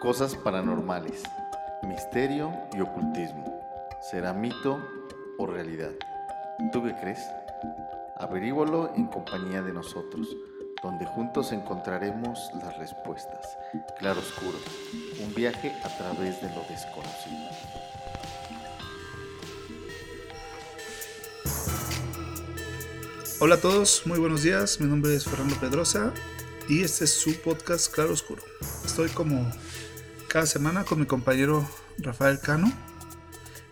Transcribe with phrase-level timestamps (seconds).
[0.00, 1.22] Cosas paranormales,
[1.82, 3.60] misterio y ocultismo.
[4.10, 4.78] ¿Será mito
[5.38, 5.92] o realidad?
[6.72, 7.20] ¿Tú qué crees?
[8.16, 10.28] Averígualo en compañía de nosotros,
[10.82, 13.56] donde juntos encontraremos las respuestas.
[13.98, 14.58] Claro Oscuro,
[15.22, 17.48] un viaje a través de lo desconocido.
[23.40, 24.80] Hola a todos, muy buenos días.
[24.80, 26.12] Mi nombre es Fernando Pedrosa
[26.68, 28.42] y este es su podcast Claro Oscuro.
[28.84, 29.50] Estoy como
[30.28, 31.66] cada semana con mi compañero
[31.98, 32.68] Rafael Cano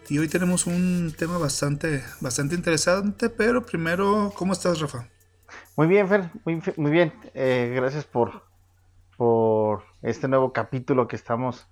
[0.09, 5.09] y hoy tenemos un tema bastante, bastante interesante, pero primero, ¿cómo estás Rafa?
[5.77, 7.13] Muy bien, Fer, muy, bien.
[7.35, 8.43] Eh, gracias por,
[9.17, 11.69] por este nuevo capítulo que estamos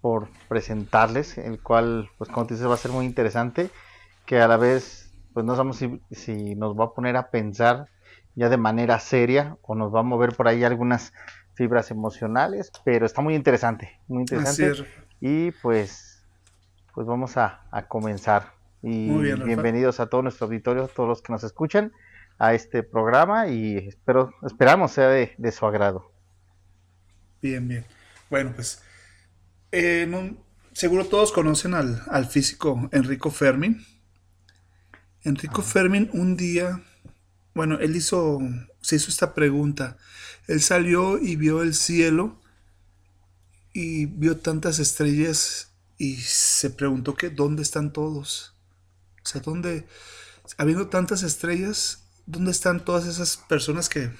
[0.00, 3.70] por presentarles, el cual, pues como te dices, va a ser muy interesante,
[4.26, 7.88] que a la vez, pues no sabemos si, si nos va a poner a pensar
[8.34, 11.12] ya de manera seria o nos va a mover por ahí algunas
[11.54, 14.84] fibras emocionales, pero está muy interesante, muy interesante.
[15.20, 16.24] Y pues,
[16.94, 18.54] pues vamos a, comenzar.
[18.82, 21.92] Y bienvenidos a todo nuestro auditorio, todos los que nos escuchan
[22.38, 26.10] a este programa y espero, esperamos sea de, su agrado.
[27.40, 27.84] Bien, bien.
[28.28, 28.82] Bueno, pues
[29.70, 30.34] eh,
[30.72, 33.84] seguro todos conocen al, al, físico Enrico Fermin.
[35.22, 36.82] Enrico Fermin un día
[37.54, 38.40] bueno, él hizo,
[38.82, 39.96] se hizo esta pregunta.
[40.46, 42.38] Él salió y vio el cielo
[43.72, 48.54] y vio tantas estrellas y se preguntó que dónde están todos.
[49.24, 49.86] O sea, dónde,
[50.58, 54.10] habiendo tantas estrellas, dónde están todas esas personas que,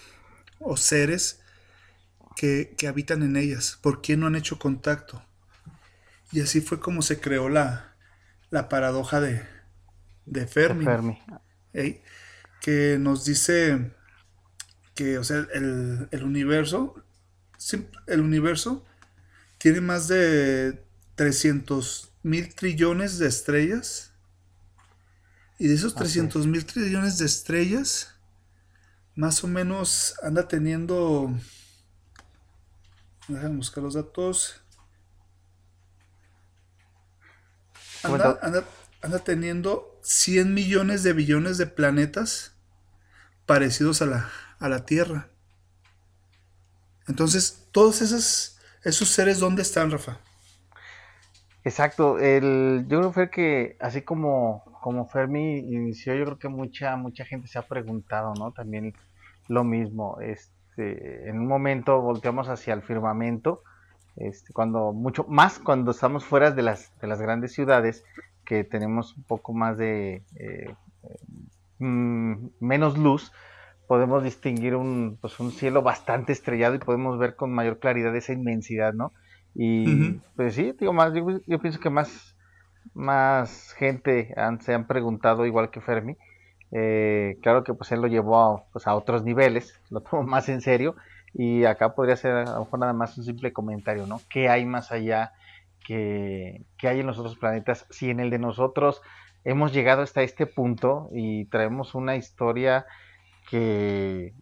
[0.60, 1.40] o seres
[2.36, 3.78] que, que habitan en ellas.
[3.82, 5.22] ¿Por qué no han hecho contacto?
[6.30, 7.94] Y así fue como se creó la,
[8.50, 9.42] la paradoja de,
[10.24, 10.84] de Fermi.
[10.84, 11.18] Fermi
[12.62, 13.90] que nos dice
[14.94, 16.94] que, o sea, el, universo,
[18.06, 18.84] el universo
[19.58, 20.84] tiene más de
[21.14, 24.12] 300 mil trillones de estrellas.
[25.58, 28.14] Y de esos 300 mil trillones de estrellas,
[29.14, 31.32] más o menos anda teniendo...
[33.28, 34.60] Déjame buscar los datos.
[38.02, 38.64] Anda, anda,
[39.00, 42.52] anda, teniendo 100 millones de billones de planetas
[43.46, 45.28] parecidos a la, a la Tierra.
[47.08, 50.18] Entonces, todos esos, esos seres, ¿dónde están, Rafa?
[51.64, 57.24] Exacto, el, yo creo que así como, como Fermi inició, yo creo que mucha, mucha
[57.24, 58.52] gente se ha preguntado, ¿no?
[58.52, 58.94] También
[59.48, 60.18] lo mismo.
[60.20, 63.62] Este, en un momento volteamos hacia el firmamento,
[64.16, 68.04] este, cuando mucho más cuando estamos fuera de las, de las grandes ciudades,
[68.44, 70.74] que tenemos un poco más de eh,
[71.82, 73.32] Mm, menos luz,
[73.92, 78.32] podemos distinguir un, pues un cielo bastante estrellado y podemos ver con mayor claridad esa
[78.32, 79.12] inmensidad, ¿no?
[79.54, 82.34] Y pues sí, digo, más, yo, pienso que más,
[82.94, 86.16] más gente se han preguntado, igual que Fermi,
[86.70, 90.48] eh, claro que pues él lo llevó a, pues, a otros niveles, lo tomó más
[90.48, 90.96] en serio,
[91.34, 94.22] y acá podría ser a lo mejor nada más un simple comentario, ¿no?
[94.30, 95.32] ¿Qué hay más allá
[95.86, 97.84] que, que hay en los otros planetas?
[97.90, 99.02] Si en el de nosotros
[99.44, 102.86] hemos llegado hasta este punto y traemos una historia
[103.48, 104.34] que,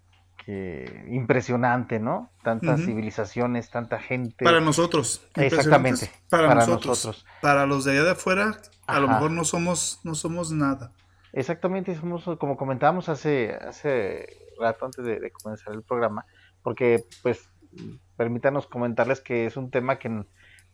[1.08, 2.30] impresionante, ¿no?
[2.42, 4.44] Tantas civilizaciones, tanta gente.
[4.44, 5.26] Para nosotros.
[5.36, 6.10] Exactamente.
[6.28, 7.24] Para, nosotros.
[7.40, 10.92] Para los de allá de afuera, a lo mejor no somos, no somos nada.
[11.32, 14.26] Exactamente, somos, como comentábamos hace, hace
[14.58, 16.26] rato antes de, comenzar el programa,
[16.62, 17.48] porque pues
[18.16, 20.24] permítanos comentarles que es un tema que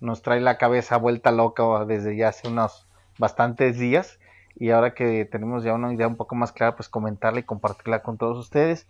[0.00, 2.88] nos trae la cabeza vuelta loca desde ya hace unos
[3.18, 4.18] bastantes días
[4.58, 8.02] y ahora que tenemos ya una idea un poco más clara, pues comentarla y compartirla
[8.02, 8.86] con todos ustedes.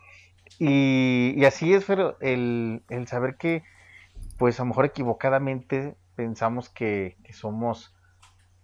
[0.59, 3.65] Y, así es, pero el, saber que,
[4.39, 7.95] pues a lo mejor equivocadamente pensamos que, somos,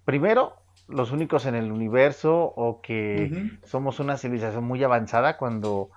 [0.04, 0.54] primero,
[0.88, 5.90] los únicos en el universo o que somos una civilización muy avanzada cuando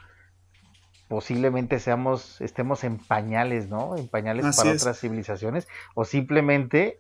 [1.08, 3.96] posiblemente seamos, estemos en pañales, ¿no?
[3.96, 7.00] En pañales para otras civilizaciones o simplemente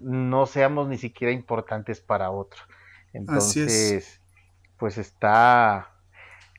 [0.00, 2.62] no seamos ni siquiera importantes para otros.
[3.14, 4.20] Entonces,
[4.76, 5.90] pues está,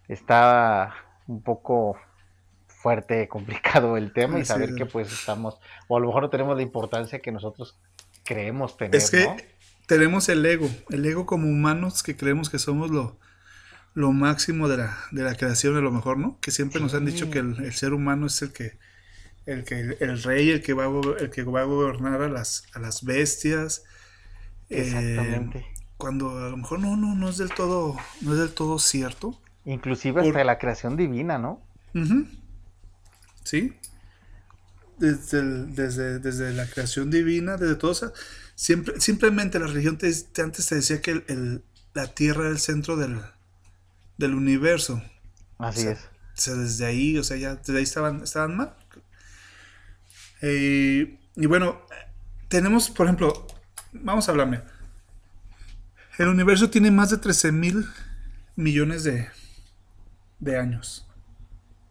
[0.07, 0.95] está
[1.27, 1.97] un poco
[2.67, 6.55] fuerte, complicado el tema y saber que pues estamos, o a lo mejor no tenemos
[6.55, 7.77] la importancia que nosotros
[8.23, 8.95] creemos tener.
[8.95, 9.27] Es que
[9.85, 13.19] tenemos el ego, el ego como humanos que creemos que somos lo,
[13.93, 16.39] lo máximo de la, de la creación a lo mejor, ¿no?
[16.41, 18.77] Que siempre nos han dicho que el, ser humano es el que
[19.45, 22.65] el que el rey, el que va a, el que va a gobernar a las,
[22.73, 23.83] a las bestias.
[24.69, 25.59] Exactamente.
[25.59, 28.79] Eh, cuando a lo mejor no, no, no es del todo, no es del todo
[28.79, 29.39] cierto.
[29.65, 31.61] Inclusive hasta la creación divina, ¿no?
[33.43, 33.73] Sí.
[34.97, 38.13] desde, desde, desde, la creación divina, desde todo eso,
[38.55, 40.11] siempre, simplemente la religión te,
[40.41, 41.63] antes te decía que el,
[41.93, 43.21] la Tierra era el centro del,
[44.17, 45.01] del universo.
[45.57, 45.99] Así es.
[45.99, 48.75] O sea, desde ahí, o sea, ya desde ahí estaban, estaban mal.
[50.41, 51.81] Eh, y bueno,
[52.49, 53.47] tenemos, por ejemplo,
[53.93, 54.61] vamos a hablarme.
[56.17, 57.85] El universo tiene más de 13 mil
[58.55, 59.27] millones de,
[60.39, 61.05] de años.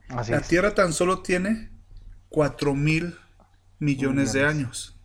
[0.09, 1.71] la Tierra tan solo tiene
[2.31, 3.19] 4 mil
[3.79, 4.97] millones de años.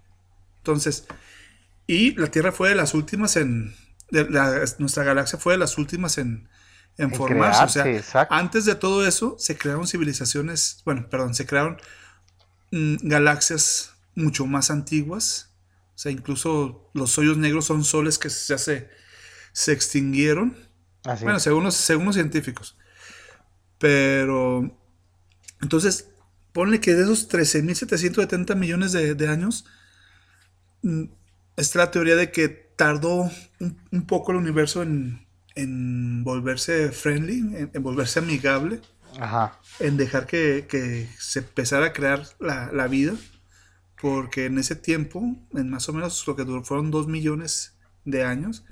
[0.57, 1.05] Entonces,
[1.85, 3.75] y la Tierra fue de las últimas en.
[4.77, 6.47] nuestra galaxia fue de las últimas en,
[6.97, 7.63] en, formarse.
[7.63, 10.81] o sea, antes de todo eso, se crearon civilizaciones.
[10.85, 11.77] Bueno, perdón, se crearon
[12.71, 15.49] mm, galaxias mucho más antiguas.
[15.95, 18.89] O sea, incluso los hoyos negros son soles que ya se,
[19.51, 20.55] se extinguieron.
[21.21, 22.77] bueno, según los, según los científicos.
[23.77, 24.77] Pero,
[25.61, 26.09] entonces,
[26.51, 29.65] ponle que de esos 13.770 millones de, años,
[30.81, 31.05] mm,
[31.55, 33.29] está la teoría de que tardó
[33.59, 35.25] un, poco el universo en,
[36.23, 38.81] volverse friendly, en, volverse amigable,
[39.79, 43.13] en dejar que, se empezara a crear la, vida,
[44.01, 48.23] porque en ese tiempo, en más o menos lo que duró, fueron dos millones de
[48.23, 48.63] años,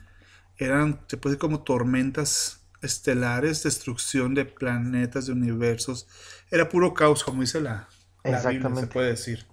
[0.58, 6.08] eran, se puede decir, como tormentas estelares, destrucción de planetas, de universos.
[6.52, 7.88] Era puro caos, como dice la,
[8.24, 9.46] la Biblia, se puede decir.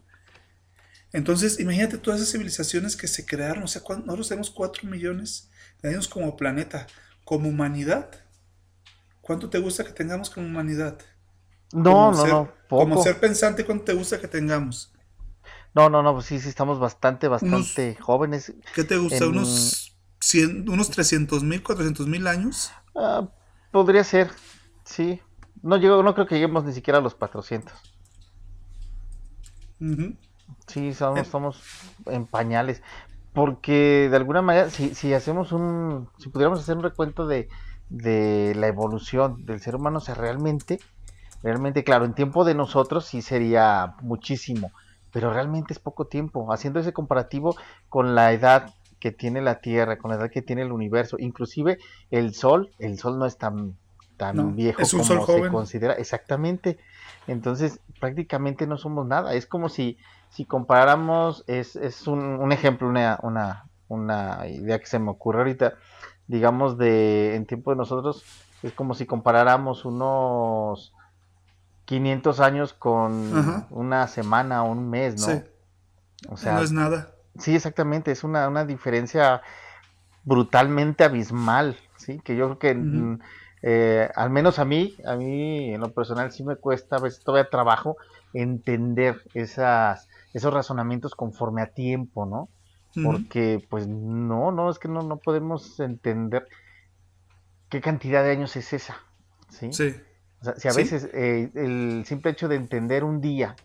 [1.12, 3.62] Entonces, imagínate todas esas civilizaciones que se crearon.
[3.62, 5.48] O sea, nosotros tenemos 4 millones
[5.80, 6.86] de años como planeta,
[7.24, 8.10] como humanidad.
[9.20, 10.98] ¿Cuánto te gusta que tengamos como humanidad?
[11.72, 12.52] No, no, no.
[12.68, 14.92] Como ser pensante, ¿cuánto te gusta que tengamos?
[15.72, 18.52] No, no, no, pues sí, sí, estamos bastante, bastante jóvenes.
[18.74, 19.26] ¿Qué te gusta?
[19.26, 19.93] ¿Unos,
[20.24, 22.72] 100, unos 300 mil, 400 mil años?
[22.96, 23.28] Ah,
[23.70, 24.30] podría ser,
[24.84, 25.20] sí.
[25.62, 27.74] No, llego, no creo que lleguemos ni siquiera a los 400.
[30.66, 31.62] Sí, somos, somos
[32.06, 32.82] en pañales.
[33.34, 37.48] Porque de alguna manera, si, si hacemos un, si pudiéramos hacer un recuento de,
[37.90, 40.80] de la evolución del ser humano, o sea, realmente,
[41.42, 44.70] realmente, claro, en tiempo de nosotros sí sería muchísimo,
[45.12, 46.52] pero realmente es poco tiempo.
[46.52, 47.56] Haciendo ese comparativo
[47.88, 48.72] con la edad
[49.04, 51.78] que tiene la Tierra, con la edad que tiene el universo, inclusive
[52.10, 53.76] el Sol, el Sol no es tan,
[54.16, 56.78] tan viejo como se considera, exactamente.
[57.26, 59.34] Entonces, prácticamente no somos nada.
[59.34, 59.98] Es como si,
[60.30, 65.40] si comparáramos, es, es un, un, ejemplo, una, una, una idea que se me ocurre
[65.40, 65.74] ahorita,
[66.26, 68.24] digamos, de en tiempo de nosotros,
[68.62, 70.94] es como si comparáramos unos
[71.84, 75.42] 500 años con una semana o un mes, ¿no?
[76.30, 77.13] O sea, no es nada.
[77.38, 79.42] Sí, exactamente, es una, una diferencia
[80.24, 82.20] brutalmente abismal, ¿sí?
[82.20, 83.18] Que yo creo que, mm,
[83.62, 87.22] eh, al menos a mí, a mí en lo personal sí me cuesta, a veces
[87.24, 87.96] todavía trabajo
[88.32, 92.48] entender esas, esos razonamientos conforme a tiempo, ¿no?
[93.02, 96.46] Porque, pues, no, no, es que no, no podemos entender
[97.68, 98.96] qué cantidad de años es esa,
[99.48, 99.72] ¿sí?
[99.72, 99.96] Sí.
[100.40, 103.56] O sea, si a veces eh, el simple hecho de entender un día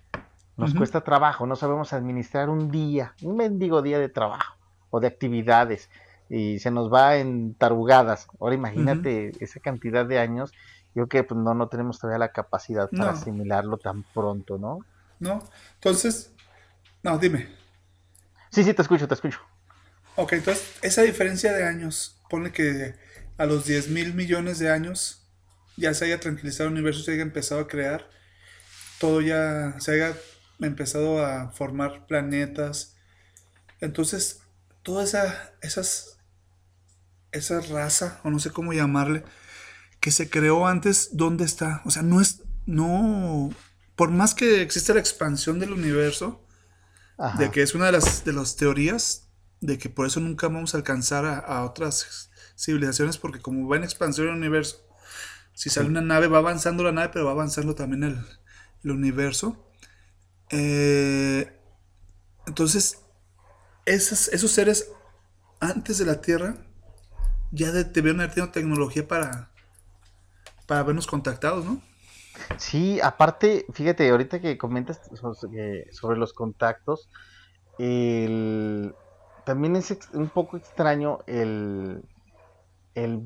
[0.59, 4.57] nos cuesta trabajo, no sabemos administrar un día, un mendigo día de trabajo
[4.89, 5.89] o de actividades
[6.29, 8.27] y se nos va en tarugadas.
[8.39, 10.51] Ahora imagínate esa cantidad de años,
[10.93, 14.79] yo creo que pues, no, no tenemos todavía la capacidad para asimilarlo tan pronto, ¿no?
[15.19, 15.43] No,
[15.75, 16.31] entonces,
[17.03, 17.49] no, dime.
[18.51, 19.39] Sí, sí, te escucho, te escucho.
[20.15, 22.95] Ok, entonces, esa diferencia de años, pone que
[23.37, 25.27] a los 10 mil millones de años
[25.77, 28.09] ya se haya tranquilizado el universo, se haya empezado a crear,
[28.99, 30.13] todo ya se haya
[30.67, 32.95] empezado a formar planetas.
[33.79, 34.41] Entonces,
[34.83, 36.17] toda esa, esas,
[37.31, 39.23] esa raza, o no sé cómo llamarle,
[39.99, 41.81] que se creó antes, ¿dónde está?
[41.85, 43.49] O sea, no es, no,
[43.95, 46.45] por más que existe la expansión del universo,
[47.37, 49.27] de que es una de las, de las teorías,
[49.59, 53.83] de que por eso nunca vamos a alcanzar a, otras civilizaciones, porque como va en
[53.83, 54.85] expansión el universo,
[55.53, 58.25] si sale una nave, va avanzando la nave, pero va avanzando también el,
[58.85, 59.68] el universo.
[60.51, 61.51] Eh,
[62.47, 63.05] entonces,
[63.85, 64.91] esos seres
[65.59, 66.55] antes de la Tierra
[67.51, 69.51] ya debieron haber tenido tecnología para,
[70.67, 71.81] para habernos contactados, ¿no?
[72.57, 75.01] Sí, aparte, fíjate, ahorita que comentas
[75.91, 77.09] sobre los contactos,
[77.77, 82.03] también es un poco extraño el,
[82.95, 83.19] el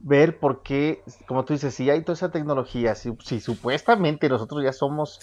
[0.00, 4.72] ver por qué, como tú dices, si hay toda esa tecnología, si supuestamente nosotros ya
[4.72, 5.20] somos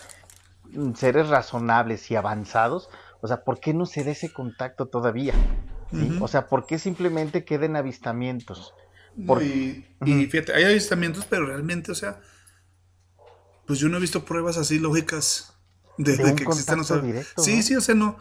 [0.96, 2.90] seres razonables y avanzados,
[3.22, 5.34] o sea, ¿por qué no se da ese contacto todavía?
[6.20, 8.74] O sea, ¿por qué simplemente queden avistamientos?
[10.04, 12.20] Y, fíjate, hay avistamientos, pero realmente, o sea,
[13.66, 15.54] pues yo no he visto pruebas así lógicas
[15.98, 17.02] de, De de un que existen ovnis.
[17.02, 17.62] directo, Sí, ¿no?
[17.62, 18.18] sí, o sea, no,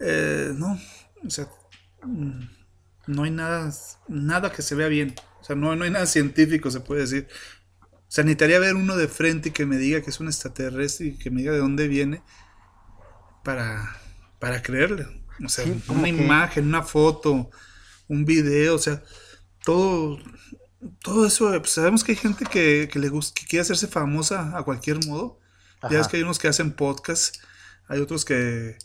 [0.00, 0.78] eh, no,
[1.24, 1.48] o sea,
[2.02, 2.40] mm,
[3.06, 3.72] no hay nada,
[4.08, 7.28] nada que se vea bien, o sea, no, no hay nada científico, se puede decir.
[8.12, 11.06] O sea, necesitaría ver uno de frente y que me diga que es un extraterrestre
[11.06, 12.22] y que me diga de dónde viene
[13.42, 13.96] para,
[14.38, 15.06] para creerle.
[15.42, 17.48] O sea, Sí, una imagen, una foto,
[18.08, 19.02] un video, o sea,
[19.64, 20.18] todo,
[21.02, 24.56] todo eso, pues, sabemos que hay gente que, que le gusta, que quiere hacerse famosa
[24.58, 25.40] a cualquier modo.
[25.88, 26.08] Ya Ajá.
[26.08, 27.36] que hay unos que hacen podcast,
[27.88, 28.76] hay otros que,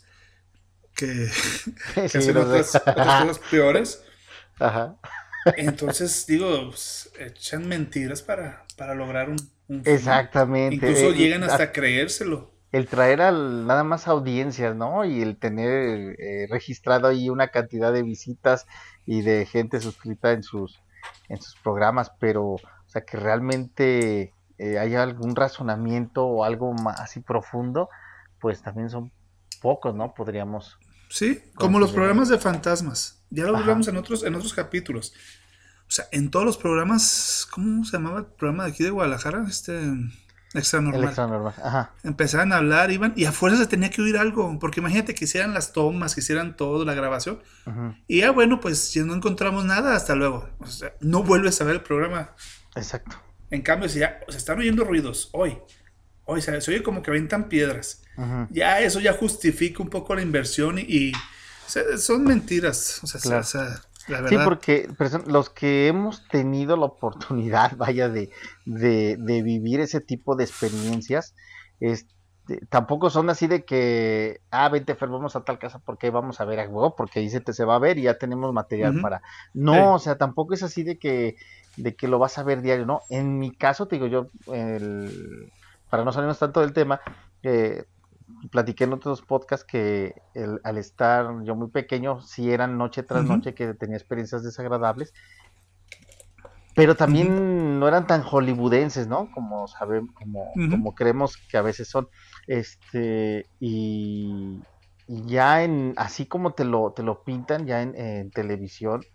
[0.94, 1.30] que,
[2.10, 4.02] que Sí, hacen otras cosas peores.
[4.58, 4.98] Ajá.
[5.56, 9.36] Entonces, digo, pues, echan mentiras para, para lograr un.
[9.84, 10.76] Exactamente.
[10.76, 12.50] Incluso Eh, llegan a- hasta creérselo.
[12.72, 15.04] el traer al, nada más audiencias, ¿no?
[15.04, 18.66] Y el tener eh, registrado ahí una cantidad de visitas
[19.04, 20.80] y de gente suscrita en sus,
[21.28, 27.00] en sus programas, pero, o sea, que realmente eh, haya algún razonamiento o algo más
[27.00, 27.88] así profundo,
[28.40, 29.12] pues también son
[29.62, 30.14] pocos, ¿no?
[30.14, 30.78] Podríamos.
[31.10, 33.22] Sí, como los programas de fantasmas.
[33.30, 35.14] Ya lo hablamos en otros, en otros capítulos.
[35.88, 39.46] O sea, en todos los programas, ¿cómo se llamaba el programa de aquí de Guadalajara?
[39.48, 39.80] Este
[40.54, 41.04] extra El normal.
[41.04, 41.54] extra normal.
[41.62, 41.92] Ajá.
[42.04, 45.24] Empezaban a hablar, iban, y a fuerza se tenía que oír algo, porque imagínate que
[45.24, 47.40] hicieran las tomas, que hicieran todo, la grabación,
[48.06, 50.48] y ya bueno, pues si no encontramos nada, hasta luego.
[50.60, 52.30] O sea, no vuelves a ver el programa.
[52.76, 53.16] Exacto.
[53.50, 55.58] En cambio, si ya se están oyendo ruidos hoy,
[56.24, 58.02] hoy se, oye como que aventan piedras,
[58.50, 63.00] ya eso ya justifica un poco la inversión y, y, o sea, son mentiras.
[63.02, 63.40] O sea, Claro.
[63.40, 64.88] o sea, la Sí, porque
[65.26, 68.30] los que hemos tenido la oportunidad, vaya, de,
[68.64, 71.34] de, de vivir ese tipo de experiencias,
[71.80, 72.08] este,
[72.70, 76.44] tampoco son así de que, ah, vente, Fer, vamos a tal casa porque vamos a
[76.44, 78.98] ver a huevo, porque ahí se, te, se va a ver y ya tenemos material
[79.00, 79.22] para...
[79.52, 79.78] No, Sí.
[79.94, 81.36] o sea, tampoco es así de que,
[81.76, 83.02] de que lo vas a ver diario, ¿no?
[83.10, 85.52] En mi caso, te digo yo, el-
[85.90, 87.00] para no salirnos tanto del tema,
[87.42, 87.84] eh,
[88.50, 93.24] platiqué en otros podcasts que el- al estar yo muy pequeño, sí eran noche tras
[93.26, 95.12] noche que tenía experiencias desagradables,
[96.74, 99.30] pero también no eran tan hollywoodenses, ¿no?
[99.32, 102.08] Como sabemos, como, creemos que a veces son.
[102.46, 104.64] Este, y,
[105.06, 109.06] y ya en, así como te lo, te lo pintan ya en, en televisión,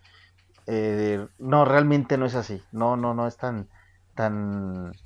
[0.66, 2.62] eh, no, realmente no es así.
[2.72, 3.70] No, no, no es tan,
[4.14, 4.98] tan,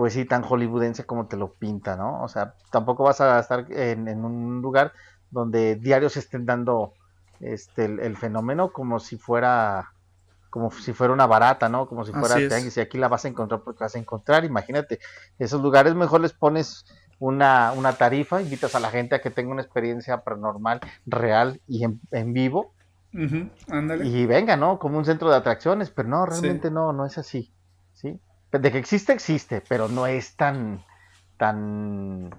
[0.00, 2.22] pues sí, tan hollywoodense como te lo pinta, ¿no?
[2.24, 4.94] O sea, tampoco vas a estar en, en un lugar
[5.28, 6.94] donde diarios estén dando
[7.38, 9.92] este el, el fenómeno como si fuera
[10.48, 11.86] como si fuera una barata, ¿no?
[11.86, 14.98] Como si fuera tianguis, y aquí la vas a encontrar porque vas a encontrar, imagínate,
[15.38, 16.82] esos lugares mejor les pones
[17.18, 21.84] una, una tarifa, invitas a la gente a que tenga una experiencia paranormal real y
[21.84, 22.72] en, en vivo,
[23.12, 24.06] Ujú, ándale.
[24.06, 24.78] y venga, ¿no?
[24.78, 26.30] Como un centro de atracciones, pero no, Sí.
[26.30, 27.54] realmente no, no es así,
[27.92, 28.18] ¿sí?
[28.52, 30.84] De que existe, existe, pero no es tan,
[31.36, 32.30] tan,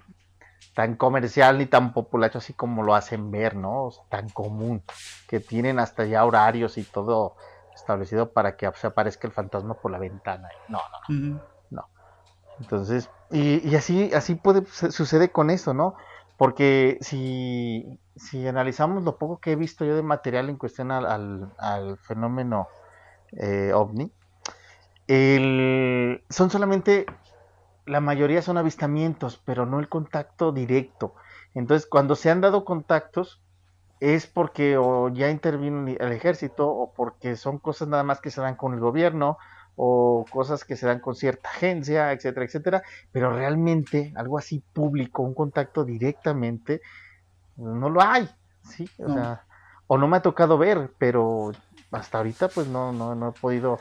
[0.74, 3.86] tan comercial ni tan populacho así como lo hacen ver, ¿no?
[3.88, 4.84] O sea, tan común,
[5.28, 7.36] que tienen hasta ya horarios y todo
[7.76, 10.50] establecido para que se aparezca el fantasma por la ventana.
[10.68, 11.42] No, no, Ujú.
[12.60, 15.96] entonces, y, y así, así puede, sucede con esto, ¿no?
[16.38, 21.06] Porque si, si analizamos lo poco que he visto yo de material en cuestión al,
[21.06, 22.72] al- al fenómeno
[23.34, 24.14] eh, ovni,
[25.12, 27.06] el- son solamente,
[27.86, 31.16] la mayoría son avistamientos, pero no el contacto directo.
[31.54, 33.44] Entonces, cuando se han dado contactos,
[34.00, 38.42] es porque o ya intervino el ejército o porque son cosas nada más que se
[38.42, 39.38] dan con el gobierno
[39.76, 45.24] o cosas que se dan con cierta agencia, etcétera, etcétera, pero realmente algo así público,
[45.24, 46.82] un contacto directamente,
[47.56, 48.30] no lo hay,
[48.64, 48.90] ¿sí?
[49.00, 49.14] O No.
[49.14, 49.46] sea,
[49.88, 51.52] o no me ha tocado ver, pero
[51.92, 53.80] hasta ahorita pues no, no, no he podido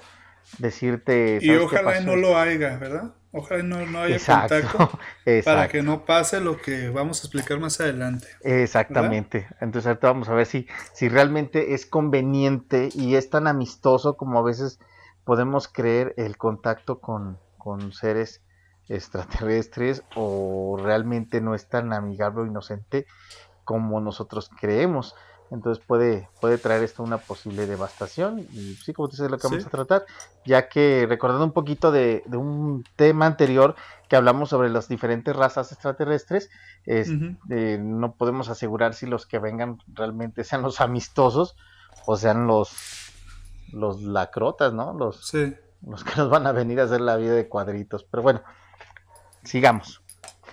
[0.59, 1.38] decirte.
[1.40, 3.14] Y ¿sabes qué ojalá y no lo haya, ¿verdad?
[3.33, 5.73] Ojalá no, no haya Exacto, contacto para exacto.
[5.73, 8.26] que no pase lo que vamos a explicar más adelante.
[8.42, 9.47] Exactamente.
[9.61, 14.38] Entonces ahorita vamos a ver si, si realmente es conveniente y es tan amistoso como
[14.38, 14.80] a veces
[15.25, 18.42] podemos creer el contacto con, con seres
[18.88, 23.07] extraterrestres o realmente no es tan amigable o inocente
[23.64, 25.14] como nosotros creemos.
[25.50, 29.62] Entonces puede, puede traer esto una posible devastación y sí, como dices, lo que vamos
[29.62, 29.66] Sí.
[29.66, 30.07] a tratar,
[30.47, 33.75] ya que recordando un poquito de, de un tema anterior
[34.09, 36.50] que hablamos sobre las diferentes razas extraterrestres,
[36.87, 37.11] es-
[37.50, 41.57] eh, no podemos asegurar si los que vengan realmente sean los amistosos
[42.07, 42.71] o sean los
[43.73, 44.92] los lacrotas, ¿no?
[44.95, 45.54] Los, Sí.
[45.87, 48.02] los que nos van a venir a hacer la vida de cuadritos.
[48.02, 48.42] Pero bueno,
[49.45, 50.02] sigamos.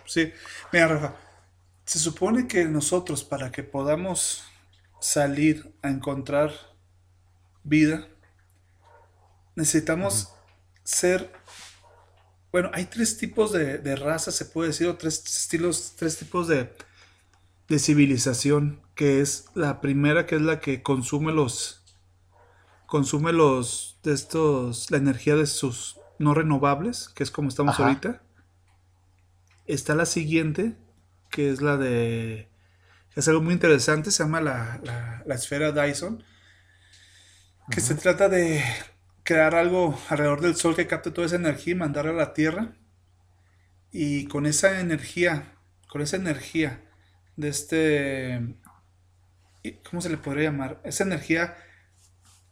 [0.05, 0.31] Sí,
[0.71, 1.13] mira, Rafa,
[1.83, 4.43] se supone que nosotros para que podamos
[4.99, 6.51] salir a encontrar
[7.63, 8.07] vida,
[9.55, 10.33] necesitamos
[10.83, 11.31] ser
[12.51, 16.47] bueno, hay tres tipos de, de razas, se puede decir, o tres estilos, tres tipos
[16.47, 16.73] de,
[17.67, 21.83] de civilización, que es la primera, que es la que consume los,
[22.85, 27.87] consume los, de estos, la energía de sus no renovables, que es como estamos Ajá.
[27.87, 28.23] ahorita.
[29.67, 30.75] Está la siguiente,
[31.29, 32.47] que es la de,
[33.17, 36.23] es algo muy interesante, se llama la, la- la esfera Dyson,
[37.69, 38.63] que se trata de
[39.23, 42.73] crear algo alrededor del Sol que capte toda esa energía y mandarla a la Tierra.
[43.91, 45.55] Y con esa energía,
[45.89, 46.81] con esa energía
[47.35, 48.55] de este,
[49.63, 50.81] y- ¿cómo se le podría llamar?
[50.83, 51.57] Esa energía,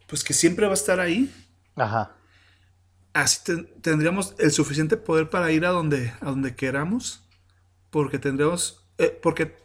[0.07, 1.33] pues que siempre va a estar ahí.
[1.75, 2.15] Ajá.
[3.13, 7.23] Así ten- tendríamos el suficiente poder para ir a donde, a donde queramos,
[7.89, 9.55] porque tendríamos, eh, porque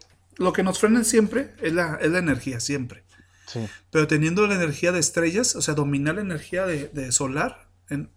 [0.41, 3.03] lo que nos frena siempre es la, es la energía, siempre.
[3.45, 3.69] Sí.
[3.91, 8.09] Pero teniendo la energía de estrellas, o sea, dominar la energía de, de solar, en-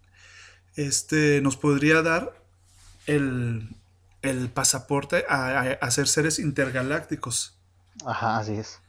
[0.75, 2.41] este, nos podría dar
[3.07, 3.69] el,
[4.23, 7.55] el pasaporte a, a- a ser seres intergalácticos.
[8.05, 8.79] Ajá, así es.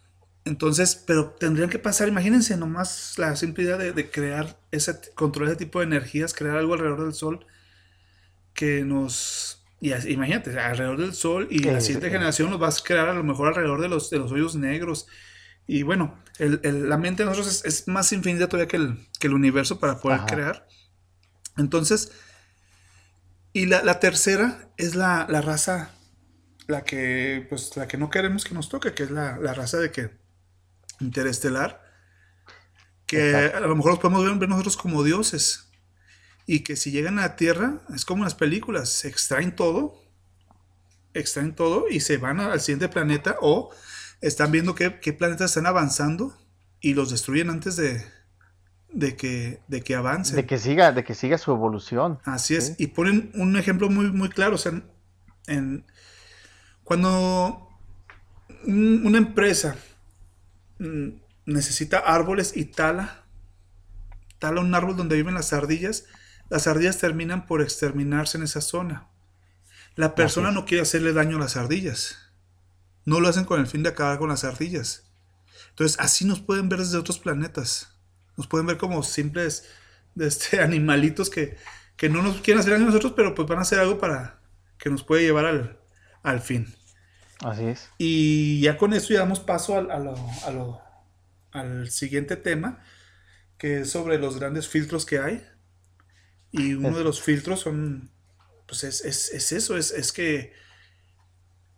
[0.45, 5.53] Entonces, pero tendrían que pasar, imagínense nomás la simple idea de, de crear ese, controlar
[5.55, 7.45] ese tipo de energías, crear algo alrededor del Sol
[8.55, 9.56] que nos...
[9.81, 13.15] Y así- imagínate, alrededor del Sol y la siguiente generación los vas a crear a
[13.15, 15.07] lo mejor alrededor de los, de los hoyos negros.
[15.67, 19.07] Y bueno, el- el- la mente de nosotros es, es más infinita todavía que el,
[19.21, 20.27] que el universo para poder Ajá.
[20.27, 20.69] crear.
[21.57, 22.13] Entonces,
[23.53, 25.91] y la, la tercera es la, la raza,
[26.67, 29.79] la que, pues, la que no queremos que nos toque, que es la, la raza
[29.79, 30.11] de que
[31.01, 31.83] interestelar,
[33.07, 33.59] que Exacto.
[33.59, 35.66] a lo mejor los podemos ver, ver nosotros como dioses.
[36.47, 40.01] Y que si llegan a la Tierra, es como en las películas, se extraen todo,
[41.15, 43.71] extraen todo y se van al siguiente planeta o
[44.21, 46.37] están viendo qué, qué planetas están avanzando
[46.81, 48.05] y los destruyen antes de,
[48.93, 50.37] de, que, de que avancen.
[50.37, 52.21] De que siga, de que siga su evolución.
[52.25, 52.69] Así es.
[52.69, 52.75] Sí.
[52.79, 54.55] Y ponen un ejemplo muy, muy claro.
[54.55, 54.85] O sea, en,
[55.49, 55.85] en-
[56.85, 57.69] cuando
[58.67, 59.77] un- una empresa
[60.79, 61.09] mm,
[61.47, 63.25] necesita árboles y tala,
[64.39, 66.05] tala un árbol donde viven las ardillas,
[66.49, 69.09] las ardillas terminan por exterminarse en esa zona.
[69.95, 72.19] La persona no quiere hacerle daño a las ardillas.
[73.05, 75.05] No lo hacen con el fin de acabar con las ardillas.
[75.71, 77.89] Entonces, así nos pueden ver desde otros planetas.
[78.37, 79.69] Nos pueden ver como simples
[80.15, 81.57] de este, animalitos que,
[81.97, 84.39] que no nos quieren hacer daño a nosotros, pero pues van a hacer algo para
[84.79, 85.79] que nos puede llevar al,
[86.23, 86.75] al fin.
[87.41, 87.89] Así es.
[87.99, 90.81] Y ya con eso ya damos paso al, a lo- a lo-
[91.53, 92.83] al siguiente tema,
[93.59, 95.47] que es sobre los grandes filtros que hay.
[96.53, 98.11] Y uno de los filtros son,
[98.67, 100.53] pues es, es- es eso, es, es que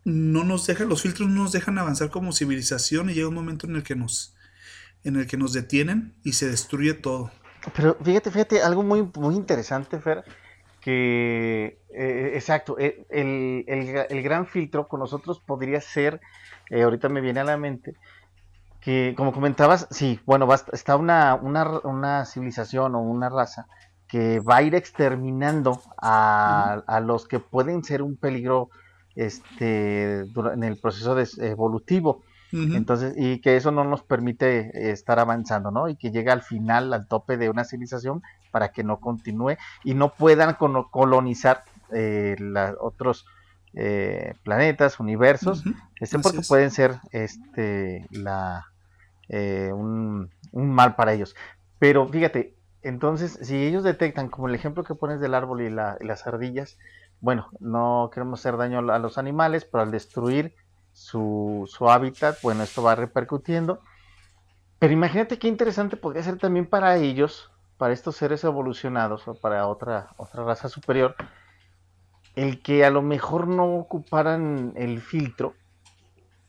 [0.05, 3.67] no nos dejan, los filtros no nos dejan avanzar como civilización y llega un momento
[3.67, 4.35] en el que nos,
[5.05, 7.33] en el que nos detienen y se destruye todo.
[7.75, 10.25] Pero fíjate, fíjate, algo muy, muy interesante, Fer,
[10.81, 16.21] que, eh, exacto, eh, el, el el gran filtro con nosotros podría ser,
[16.71, 17.95] eh, ahorita me viene a la mente,
[18.81, 23.29] que como comentabas, sí, bueno, va a est- está una, una, una civilización o una
[23.31, 23.69] raza
[24.09, 28.71] que va a ir exterminando a, a los que pueden ser un peligro
[29.15, 32.23] este, en el proceso des- evolutivo.
[32.75, 35.89] Entonces, y que eso no nos permite eh, estar avanzando, ¿no?
[35.89, 39.95] Y que llega al final, al tope de una civilización para que no continúe y
[39.95, 40.57] no puedan
[40.91, 43.25] colonizar eh, la- otros
[43.75, 45.65] eh, planetas, universos,
[46.01, 46.49] este, así porque es.
[46.49, 48.65] pueden ser este, la,
[49.29, 51.35] eh, un, un mal para ellos.
[51.79, 52.55] Pero fíjate,
[52.89, 56.27] entonces, si ellos detectan, como el ejemplo que pones del árbol y, la- y las
[56.27, 56.79] ardillas,
[57.21, 60.55] bueno, no queremos hacer daño a los animales, pero al destruir
[60.93, 63.81] su, hábitat, bueno, esto va repercutiendo.
[64.79, 69.67] Pero imagínate qué interesante podría ser también para ellos, para estos seres evolucionados o para
[69.67, 71.15] otra, otra raza superior,
[72.37, 75.55] el que a lo mejor no ocuparan el filtro,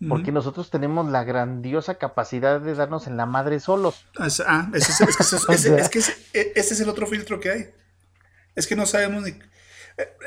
[0.08, 4.06] porque nosotros tenemos la grandiosa capacidad de darnos en la madre solos.
[4.26, 5.24] Es- ah, ese es, es que
[5.56, 7.70] ese- es que ese- e- es el otro filtro que hay.
[8.56, 9.32] Es que no sabemos ni...
[9.32, 9.38] eh,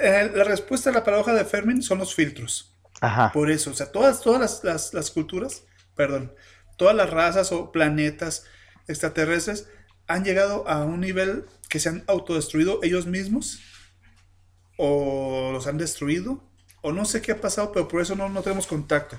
[0.00, 2.74] eh, la respuesta a la paradoja de Fermi son los filtros.
[3.00, 3.32] Ajá.
[3.32, 5.64] Por eso, o sea, todas, todas las, las- las culturas,
[5.96, 6.34] perdón,
[6.76, 8.44] todas las razas o planetas
[8.88, 9.68] extraterrestres
[10.06, 13.60] han llegado a un nivel que se han autodestruido ellos mismos
[14.76, 16.42] o los han destruido
[16.82, 19.18] o no sé qué ha pasado, pero por eso no, no tenemos contacto.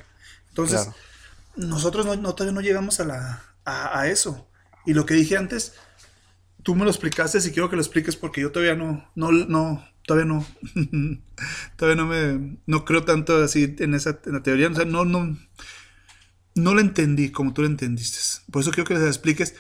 [0.50, 0.96] Entonces, Claro.
[1.56, 4.50] nosotros no, no- todavía no llegamos a, la, a, a eso.
[4.86, 5.74] Y lo que dije antes,
[6.64, 9.86] tú me lo explicaste, si quiero que lo expliques porque yo todavía no, no, no,
[10.08, 10.46] todavía no,
[11.78, 15.06] todavía no me, no creo tanto así en esa en la teoría, o sea, no,
[15.06, 15.38] no,
[16.56, 18.20] no la entendí como tú la entendiste.
[18.52, 19.56] Por eso quiero que les expliques.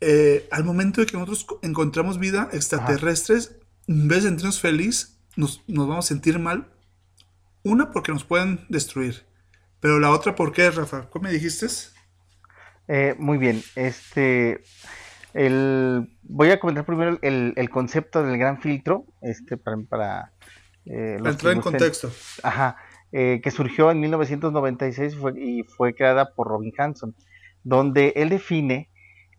[0.00, 5.18] eh, al momento de que nosotros co- encontramos vida extraterrestres, en vez de sentirnos feliz,
[5.36, 6.68] nos, nos vamos a sentir mal.
[7.64, 9.24] Una, porque nos pueden destruir.
[9.80, 11.08] Pero la otra, ¿por qué, Rafa?
[11.10, 11.66] ¿Cómo me dijiste?
[12.88, 14.62] Eh, muy bien, este,
[15.34, 20.32] el, voy a comentar primero el, el concepto del gran filtro, este, para, para
[20.86, 22.10] eh, entrar en contexto.
[22.42, 22.76] Ajá,
[23.12, 27.14] eh, que surgió en 1996 fue, y fue creada por Robin Hanson,
[27.62, 28.88] donde él define,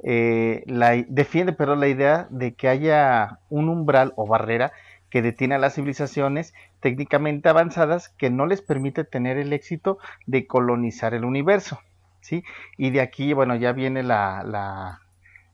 [0.04, 4.74] eh, la, defiende pero la idea de que haya un umbral o barrera
[5.10, 10.46] que detiene a las civilizaciones técnicamente avanzadas que no les permite tener el éxito de
[10.46, 11.80] colonizar el universo.
[12.20, 12.44] ¿sí?
[12.78, 15.00] Y de aquí, bueno, ya viene la, la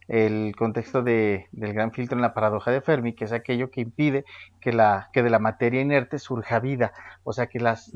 [0.08, 3.82] el contexto de, del gran filtro en la paradoja de Fermi, que es aquello que
[3.82, 4.26] impide
[4.60, 6.94] que, la, que de la materia inerte surja vida.
[7.24, 7.92] O sea, que las...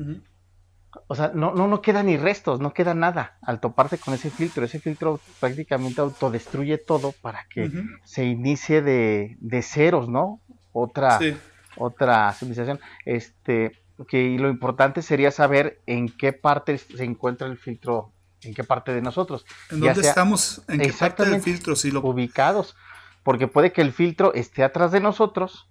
[1.08, 4.30] O sea, no, no, no queda ni restos, no queda nada al toparse con ese
[4.30, 4.64] filtro.
[4.64, 7.68] Ese filtro prácticamente autodestruye todo para que
[8.04, 10.38] se inicie de, de, ceros, ¿no?
[10.72, 11.18] Otra,
[11.76, 12.80] otra civilización.
[13.04, 13.72] Este,
[14.08, 18.92] que lo importante sería saber en qué parte se encuentra el filtro en qué parte
[18.92, 19.46] de nosotros.
[19.70, 20.62] ¿En dónde estamos?
[20.68, 21.76] ¿En qué parte del filtro?
[21.76, 22.00] Si lo...
[22.00, 22.76] Ubicados.
[23.22, 25.70] Porque puede que el filtro esté atrás de nosotros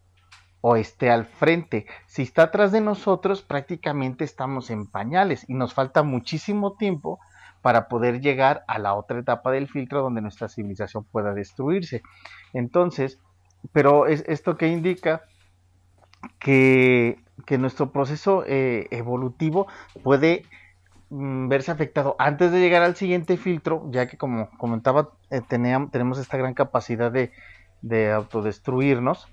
[0.62, 1.86] o esté al frente.
[2.08, 7.20] Si está atrás de nosotros, prácticamente estamos en pañales y nos falta muchísimo tiempo
[7.62, 12.02] para poder llegar a la otra etapa del filtro donde nuestra civilización pueda destruirse.
[12.54, 13.20] Entonces,
[13.72, 15.24] pero es esto que indica
[16.40, 19.68] que, que nuestro proceso eh, evolutivo
[20.04, 20.44] puede
[21.16, 26.18] Mm, verse afectado antes de llegar al siguiente filtro, ya que como comentaba, eh, tenemos
[26.18, 27.32] esta gran capacidad de,
[28.12, 29.28] autodestruirnos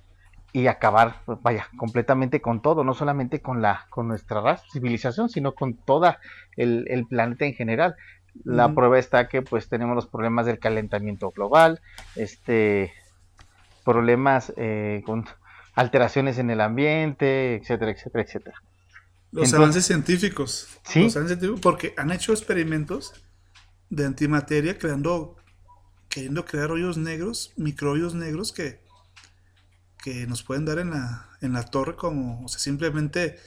[0.52, 5.30] y acabar, pues, vaya, completamente con todo, no solamente con la, con nuestra raza, civilización,
[5.30, 6.18] sino con toda
[6.54, 7.96] el, planeta en general.
[8.44, 11.80] La prueba está que pues tenemos los problemas del calentamiento global,
[12.14, 12.92] este
[13.86, 15.24] problemas eh, con
[15.74, 18.62] alteraciones en el ambiente, etcétera, etcétera, etcétera.
[19.32, 20.68] Los avances científicos.
[20.84, 21.04] Sí.
[21.04, 23.12] Los avances científicos, porque han hecho experimentos
[23.88, 25.36] de antimateria creando,
[26.08, 28.80] queriendo crear hoyos negros, microhoyos negros que,
[30.02, 33.38] que nos pueden dar en la, en la torre como, o sea, simplemente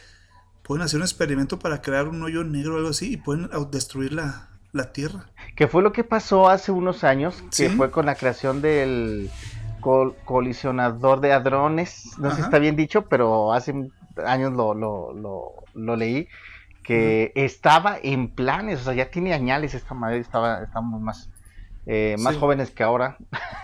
[0.63, 4.13] pueden hacer un experimento para crear un hoyo negro o algo así y pueden destruir
[4.13, 5.29] la, la Tierra.
[5.55, 9.29] Que fue lo que pasó hace unos años, que fue con la creación del
[10.25, 13.73] colisionador de hadrones, no sé si está bien dicho, pero hace
[14.25, 15.13] años lo, lo,
[15.73, 16.27] lo, leí,
[16.83, 21.29] que estaba en planes, o sea, ya tiene añales esta madre, estaba, estamos más,
[21.85, 23.17] eh, más jóvenes que ahora,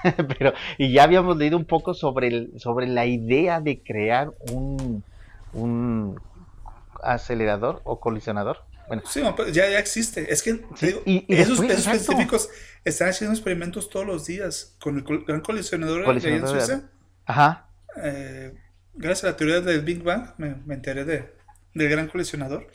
[0.37, 5.03] pero, y ya habíamos leído un poco sobre, el, sobre la idea de crear un,
[5.53, 6.19] un
[7.03, 8.68] acelerador o colisionador.
[8.89, 9.03] Bueno.
[9.05, 9.21] Sí,
[9.53, 10.33] ya, ya existe.
[10.33, 10.61] Es que
[11.27, 12.49] esos, científicos
[12.83, 16.89] están haciendo experimentos todos los días con el gran colisionador, colisionador de Suiza.
[17.25, 17.67] Ajá.
[18.03, 18.55] Eh,
[18.95, 21.31] gracias a la teoría del Big Bang, me, enteré de,
[21.75, 22.67] del gran coleccionador.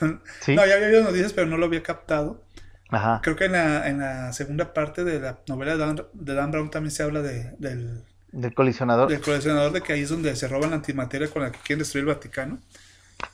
[0.40, 0.56] ¿Sí?
[0.56, 2.44] No, ya había oído noticias, pero no lo había captado.
[2.88, 3.20] Ajá.
[3.22, 5.76] Creo que en la, en la segunda parte de la novela
[6.12, 8.02] de Dan, Brown también se habla de, del,
[8.32, 9.08] del colisionador.
[9.08, 11.78] Del colisionador, de que ahí es donde se roban la antimateria con la que quieren
[11.78, 12.58] destruir el Vaticano.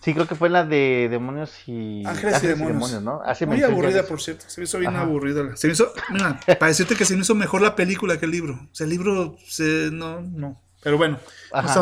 [0.00, 3.02] Sí, creo que fue la de demonios y ángeles, y, demonios.
[3.02, 3.22] ¿no?
[3.46, 4.44] Muy aburrida, por cierto.
[4.48, 5.56] Se me hizo bien aburrida.
[5.56, 8.30] Se me hizo, mira, para decirte que se me hizo mejor la película que el
[8.30, 8.54] libro.
[8.54, 10.60] O sea, el libro se, no, no.
[10.82, 11.18] Pero bueno.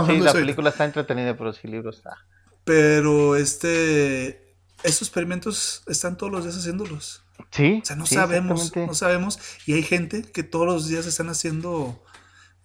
[0.07, 2.17] sí, la película está entretenida, pero sí, el libro está.
[2.65, 4.55] Pero este.
[4.83, 7.23] Estos experimentos están todos los días haciéndolos.
[7.51, 7.81] Sí.
[7.83, 8.75] O sea, no sabemos.
[8.75, 9.39] No sabemos.
[9.67, 12.03] Y hay gente que todos los días están haciendo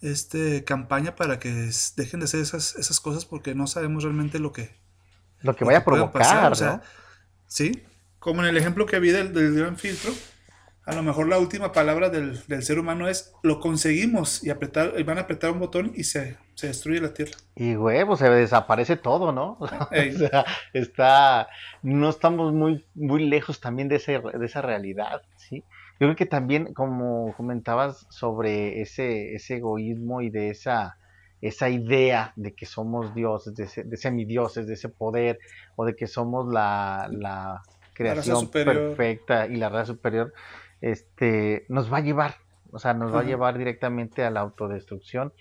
[0.00, 4.52] este campaña para que dejen de hacer esas, esas cosas porque no sabemos realmente lo
[4.52, 4.80] que.
[5.42, 6.52] Lo que vaya a provocar.
[6.52, 6.82] O sea,
[7.46, 7.82] Sí.
[8.18, 10.12] Como en el ejemplo que vi del, del gran filtro
[10.90, 15.18] a lo mejor la última palabra del, ser humano es lo conseguimos y apretar, van
[15.18, 17.32] a apretar un botón y se, destruye la Tierra.
[17.54, 19.52] Y huevo, se desaparece todo, ¿no?
[19.60, 19.68] o
[20.18, 21.48] sea, está,
[21.82, 25.64] no estamos muy, muy lejos también de, ese, de esa realidad, ¿sí?
[26.00, 30.96] Yo creo que también, como comentabas sobre ese, ese egoísmo y de esa,
[31.40, 35.38] esa idea de que somos dioses, de, de semidioses, de ese poder,
[35.76, 37.62] o de que somos la, la
[37.94, 40.32] creación perfecta y la raza superior,
[40.80, 42.36] este, nos va a llevar,
[42.72, 45.32] o sea, nos va a llevar directamente a la autodestrucción.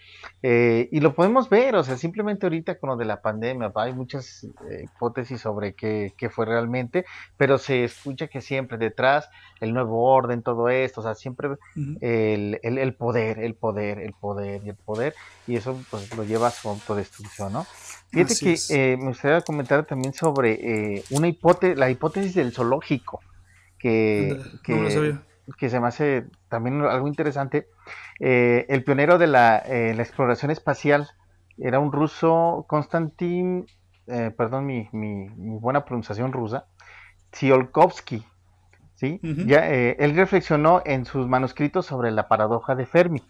[0.42, 3.94] Eh, y lo podemos ver, o sea, simplemente ahorita con lo de la pandemia, hay
[3.94, 7.06] muchas eh, hipótesis sobre qué, fue realmente,
[7.38, 11.50] pero se escucha que siempre detrás el nuevo orden, todo esto, o sea, siempre
[12.02, 15.14] el, el, poder, el poder, el poder y el poder,
[15.48, 17.66] y eso pues lo lleva a su autodestrucción, ¿no?
[18.10, 23.22] Fíjate que eh, me gustaría comentar también sobre una hipótesis, la hipótesis del zoológico,
[23.78, 25.20] que, que,
[25.58, 27.68] que se me hace también algo interesante,
[28.20, 31.10] eh, el pionero de la, eh, la, exploración espacial
[31.58, 33.66] era un ruso, Konstantin,
[34.08, 35.28] eh, perdón mi, mi,
[35.60, 36.66] buena pronunciación rusa,
[37.32, 38.26] Tsiolkovsky.
[38.96, 39.20] ¿sí?
[39.46, 43.22] ya, él reflexionó en sus manuscritos sobre la paradoja de Fermi.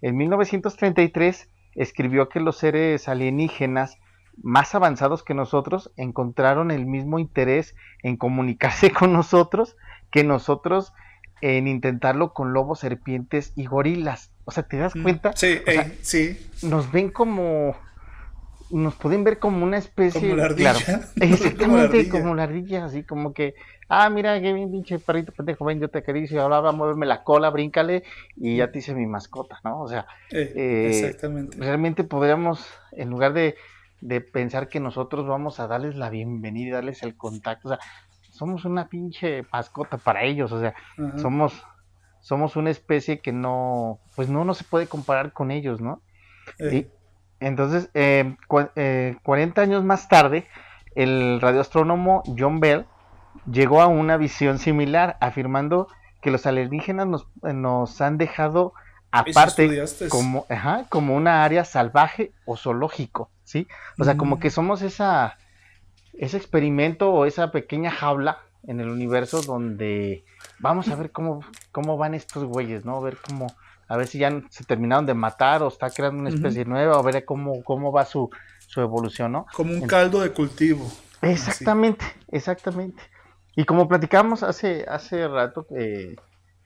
[0.00, 3.98] En 1933 escribió que los seres alienígenas
[4.42, 9.76] más avanzados que nosotros encontraron el mismo interés en comunicarse con nosotros
[10.10, 10.92] que nosotros
[11.40, 14.30] en intentarlo con lobos, serpientes y gorilas.
[14.44, 15.32] O sea, ¿te das mm, cuenta?
[15.34, 15.60] Sí,
[16.02, 16.38] sí.
[16.62, 17.76] Nos ven como.
[18.70, 20.20] Nos pueden ver como una especie.
[20.20, 20.72] Como la ardilla.
[21.20, 23.54] exactamente, como la, ardilla, así como que.
[23.88, 27.06] Ah, mira, qué bien, pinche perrito pendejo, ven, yo te acaricio, ahora va a moverme
[27.06, 28.04] la cola, bríncale
[28.36, 29.80] y ya te hice mi mascota, ¿no?
[29.80, 31.56] O sea, eh, eh, exactamente.
[31.58, 33.56] realmente podríamos, en lugar de,
[34.00, 37.80] de pensar que nosotros vamos a darles la bienvenida y darles el contacto, o sea,
[38.40, 40.74] somos una pinche mascota para ellos, o sea,
[41.18, 41.62] somos
[42.20, 46.00] somos una especie que no, pues no, no se puede comparar con ellos, ¿no?
[46.58, 46.86] Y,
[47.38, 50.46] entonces, eh, 40 eh, años más tarde,
[50.94, 52.86] el radioastrónomo John Bell
[53.50, 55.88] llegó a una visión similar, afirmando
[56.22, 58.72] que los alienígenas nos, nos han dejado
[59.10, 63.68] aparte como, ajá, como una área salvaje o zoológico, ¿sí?
[63.98, 64.40] O sea, como mm.
[64.40, 65.36] que somos esa
[66.20, 70.22] ese experimento o esa pequeña jaula en el universo donde
[70.58, 71.40] vamos a ver cómo,
[71.72, 72.98] cómo van estos güeyes, ¿no?
[72.98, 73.46] A ver cómo,
[73.88, 77.02] a ver si ya se terminaron de matar o está creando una especie nueva, a
[77.02, 78.28] ver cómo, cómo va su,
[78.66, 79.46] su evolución, ¿no?
[79.54, 80.86] Como un caldo de cultivo.
[81.22, 83.02] Exactamente, exactamente.
[83.56, 86.16] Y como platicamos hace, hace rato que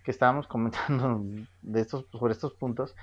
[0.05, 1.23] estábamos comentando
[1.63, 2.97] de estos, sobre estos puntos,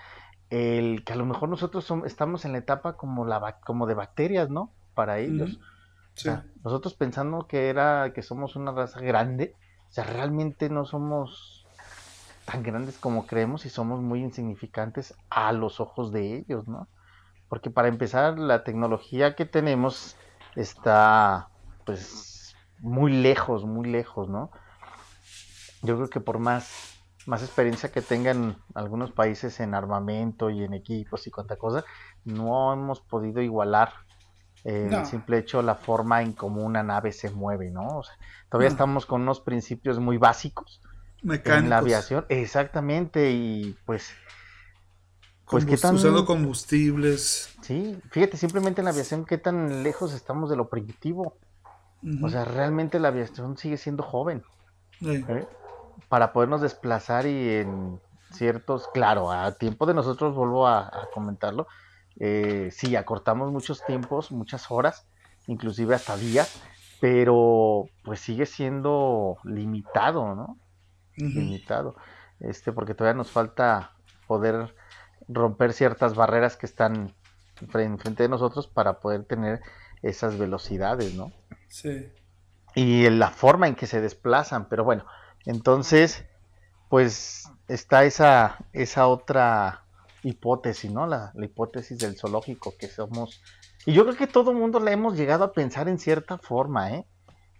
[0.50, 4.50] el que a lo mejor nosotros estamos en la etapa como, la, como de bacterias,
[4.50, 4.70] ¿no?
[4.94, 5.58] Para ellos
[6.64, 9.56] nosotros pensando que era que somos una raza grande,
[9.90, 11.66] o sea, realmente no somos
[12.46, 16.88] tan grandes como creemos y somos muy insignificantes a los ojos de ellos, ¿no?
[17.50, 20.16] Porque para empezar, la tecnología que tenemos
[20.56, 21.50] está,
[21.86, 24.52] pues, muy lejos, muy lejos, ¿no?
[25.82, 26.96] Yo creo que por más,
[27.26, 31.84] más experiencia que tengan algunos países en armamento y en equipos y cuanta cosa,
[32.24, 33.92] no hemos podido igualar
[34.64, 38.00] el simple hecho, la forma en cómo una nave se mueve, ¿no?
[38.00, 38.16] O sea,
[38.50, 40.82] todavía estamos con unos principios muy básicos
[41.24, 41.64] Mecánicos.
[41.64, 42.26] en la aviación.
[42.30, 44.12] Exactamente, y pues...
[45.50, 45.96] Pues, ¿qué tan...
[45.96, 47.54] Usando combustibles.
[47.62, 51.36] Sí, fíjate, simplemente en la aviación, ¿qué tan lejos estamos de lo primitivo?
[52.24, 54.44] O sea, realmente la aviación sigue siendo joven.
[55.02, 55.46] ¿eh?
[56.08, 58.00] Para podernos desplazar y en
[58.32, 61.68] ciertos, claro, a tiempo de nosotros, vuelvo a comentarlo,
[62.20, 65.06] eh, sí, acortamos muchos tiempos, muchas horas,
[65.48, 66.62] inclusive hasta días,
[67.00, 70.58] pero pues sigue siendo limitado, ¿no?
[71.16, 71.96] Limitado.
[72.40, 73.92] Este, porque todavía nos falta
[74.28, 74.76] poder
[75.28, 77.14] romper ciertas barreras que están
[77.74, 79.62] enfrente de nosotros para poder tener
[80.02, 81.32] esas velocidades, ¿no?
[81.68, 82.12] Sí.
[82.74, 85.06] Y la forma en que se desplazan, pero bueno,
[85.46, 86.26] entonces,
[86.90, 89.81] pues está esa, esa otra
[90.24, 91.08] hipótesis, ¿no?
[91.08, 93.42] La, hipótesis del zoológico, que somos...
[93.86, 96.92] Y yo creo que todo el mundo la hemos llegado a pensar en cierta forma,
[96.92, 97.06] ¿eh?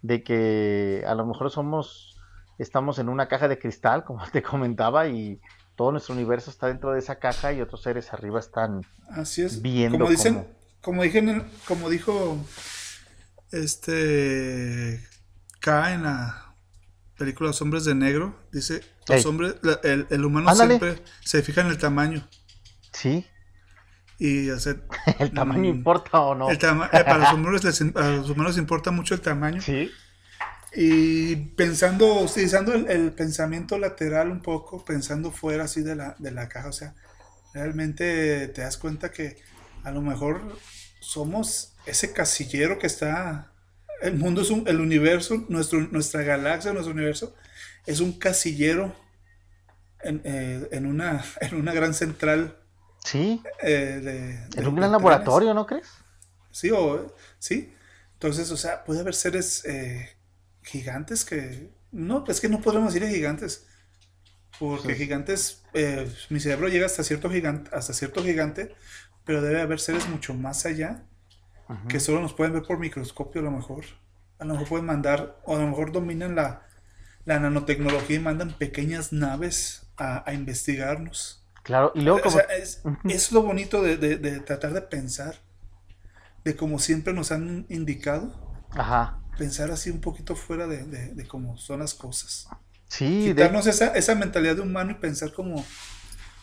[0.02, 2.16] De que a lo mejor somos,
[2.58, 5.40] estamos en una caja de cristal, como te comentaba, y
[5.76, 9.62] todo nuestro universo está dentro de esa caja y otros seres arriba están Así es.
[9.62, 9.98] viendo.
[9.98, 10.46] Como dicen,
[10.80, 12.38] como, dije, como dijo
[13.50, 15.00] este
[15.60, 16.54] K en la
[17.16, 21.78] película Los Hombres de Negro, dice, los hombres, el, humano siempre se fija en el
[21.78, 22.26] tamaño.
[22.92, 23.26] Sí.
[24.18, 24.82] Y hacer,
[25.18, 26.50] ¿El tamaño mm, importa o no?
[26.50, 29.60] Eh, para los humanos les, a los humanos importa mucho el tamaño.
[29.60, 29.90] Sí.
[30.74, 36.48] Y pensando, utilizando el, pensamiento lateral un poco, pensando fuera así de la, de la
[36.48, 36.94] caja, o sea,
[37.52, 39.36] realmente te das cuenta que
[39.84, 40.40] a lo mejor
[41.00, 43.52] somos ese casillero que está...
[44.00, 47.34] El mundo es un, el universo, nuestro, nuestra galaxia, nuestro universo,
[47.86, 48.96] es un casillero
[50.00, 52.61] en, eh, en, una, en una gran central
[53.04, 53.42] Sí.
[53.62, 55.88] Eh, en un gran laboratorio, ¿no crees?
[56.50, 57.74] Sí, o, sí.
[58.14, 60.16] Entonces, o sea, puede haber seres eh,
[60.62, 61.70] gigantes que...
[61.90, 63.66] No, es que no podemos decir gigantes.
[64.58, 68.74] Porque gigantes, eh, mi cerebro llega hasta cierto, gigante, hasta cierto gigante,
[69.24, 71.02] pero debe haber seres mucho más allá
[71.88, 73.84] que solo nos pueden ver por microscopio a lo mejor.
[74.38, 76.66] A lo mejor pueden mandar, o a lo mejor dominan la,
[77.24, 81.41] nanotecnología y mandan pequeñas naves a, a investigarnos.
[81.62, 82.38] Claro, y luego como...
[83.04, 85.36] es, lo bonito de, tratar de pensar,
[86.44, 88.32] de como siempre nos han indicado.
[88.70, 89.20] Ajá.
[89.38, 92.48] Pensar así un poquito fuera de, cómo son las cosas.
[92.88, 93.26] Sí.
[93.28, 95.64] Quitarnos esa, esa mentalidad de humano y pensar como...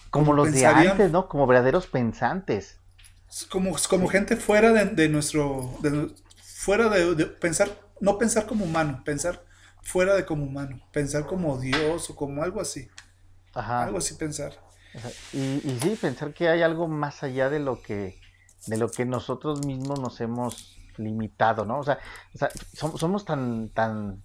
[0.09, 1.27] Como, los de antes, ¿no?
[1.27, 2.79] Como verdaderos pensantes.
[3.51, 5.77] Como, como gente fuera de, nuestro,
[6.41, 9.43] fuera de, pensar, no pensar como humano, pensar
[9.83, 12.89] fuera de como humano, pensar como Dios o como algo así.
[13.53, 13.83] Ajá.
[13.83, 14.53] Algo así pensar.
[15.33, 18.19] Y, y sí, pensar que hay algo más allá de lo que,
[18.67, 21.79] de lo que nosotros mismos nos hemos limitado, ¿no?
[21.79, 21.99] O sea,
[22.73, 24.23] somos, tan, tan,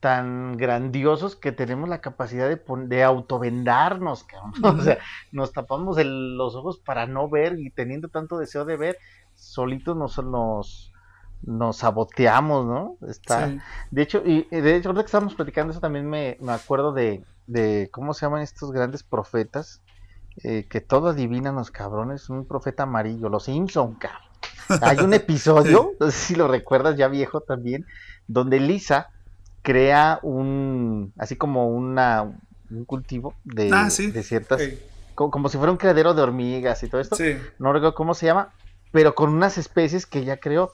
[0.00, 4.26] tan grandiosos que tenemos la capacidad de, de autovendarnos,
[4.62, 4.98] O sea,
[5.32, 8.98] nos tapamos los ojos para no ver y teniendo tanto deseo de ver,
[9.34, 10.92] solitos nos, nos,
[11.42, 12.96] nos saboteamos, ¿no?
[13.08, 13.52] Está,
[13.90, 17.24] De hecho, y de hecho, ahorita que estábamos platicando eso también me, me acuerdo de,
[17.48, 19.80] de, ¿cómo se llaman estos grandes profetas?
[20.44, 24.22] Eh, que todo adivinan los cabrones, un profeta amarillo, los Simpson, cabrón.
[24.82, 27.86] Hay un episodio, no sé si lo recuerdas, ya viejo también,
[28.28, 29.10] donde Lisa
[29.62, 32.22] crea un, así como una,
[32.70, 34.62] un cultivo de, ah, de ciertas,
[35.14, 37.16] como, si fuera un criadero de hormigas y todo esto.
[37.58, 38.52] No recuerdo cómo se llama,
[38.92, 40.70] pero con unas especies que ella creó.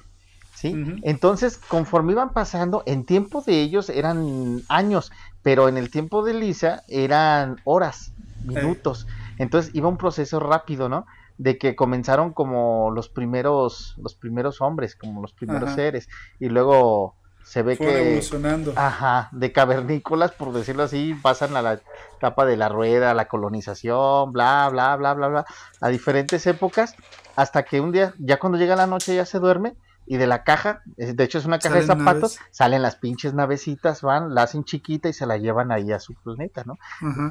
[0.54, 0.74] ¿Sí?
[1.02, 5.12] Entonces, conforme iban pasando, en tiempo de ellos eran años,
[5.42, 8.12] pero en el tiempo de Lisa eran horas,
[8.44, 9.06] minutos.
[9.38, 11.06] Entonces iba un proceso rápido, ¿no?
[11.36, 17.16] de que comenzaron como los primeros los primeros hombres, como los primeros seres y luego
[17.44, 18.72] se ve que evolucionando.
[18.74, 21.80] Ajá, de cavernícolas, por decirlo así, pasan a la
[22.16, 25.46] etapa de la rueda, la colonización, bla, bla, bla, bla, bla,
[25.80, 26.96] a diferentes épocas,
[27.36, 29.74] hasta que un día, ya cuando llega la noche, ya se duerme,
[30.06, 34.02] y de la caja, de hecho es una caja de zapatos, salen las pinches navecitas,
[34.02, 36.78] van, la hacen chiquita y se la llevan ahí a su planeta, ¿no?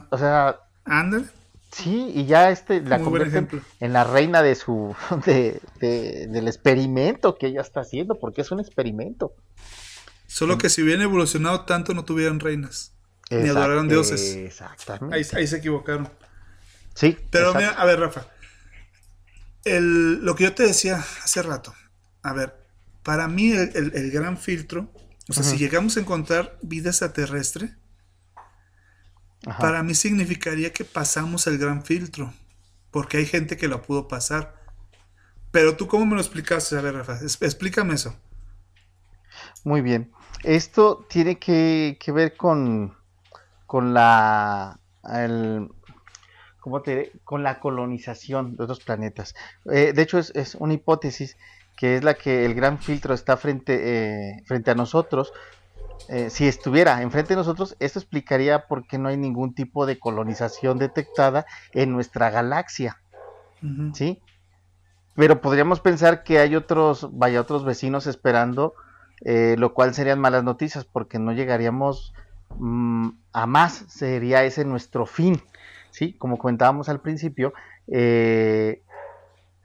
[0.09, 1.25] O sea, Ándale.
[1.71, 3.47] Sí, y ya este la convierte
[3.79, 8.59] en la reina de su de, del experimento que ella está haciendo, porque es un
[8.59, 9.33] experimento.
[10.27, 12.93] Solo que si hubieran evolucionado tanto no tuvieran reinas.
[13.29, 14.35] ni adoraran dioses.
[14.35, 15.15] Exactamente.
[15.15, 16.09] Ahí, se equivocaron.
[16.93, 17.17] Sí.
[17.31, 18.27] Pero mira, a ver, Rafa.
[19.65, 21.73] lo que yo te decía hace rato.
[22.21, 22.62] A ver,
[23.03, 24.89] para mí el, gran filtro,
[25.29, 27.75] o sea, si llegamos a encontrar vida extraterrestre,
[29.59, 32.33] para mí significaría que pasamos el gran filtro,
[32.91, 34.55] porque hay gente que lo pudo pasar.
[35.51, 36.77] Pero tú, ¿cómo me lo explicaste?
[36.77, 38.15] A ver, Rafa, explícame eso.
[39.63, 40.11] Muy bien.
[40.43, 42.95] Esto tiene que, ver con,
[43.65, 44.79] con la...
[46.59, 49.35] ¿cómo te con la colonización de otros planetas.
[49.69, 51.35] Eh, de hecho, es, una hipótesis
[51.83, 55.33] que es la que el gran filtro está frente, eh, frente a nosotros,
[56.07, 59.99] eh, si estuviera enfrente de nosotros, esto explicaría por qué no hay ningún tipo de
[59.99, 63.01] colonización detectada en nuestra galaxia.
[63.91, 64.21] ¿Sí?
[65.15, 68.75] Pero podríamos pensar que hay otros, vaya, otros vecinos esperando,
[69.25, 72.13] eh, lo cual serían malas noticias porque no llegaríamos
[72.59, 75.41] mm, a más, sería ese nuestro fin.
[75.91, 76.13] ¿Sí?
[76.13, 77.53] Como comentábamos al principio,
[77.91, 78.83] eh,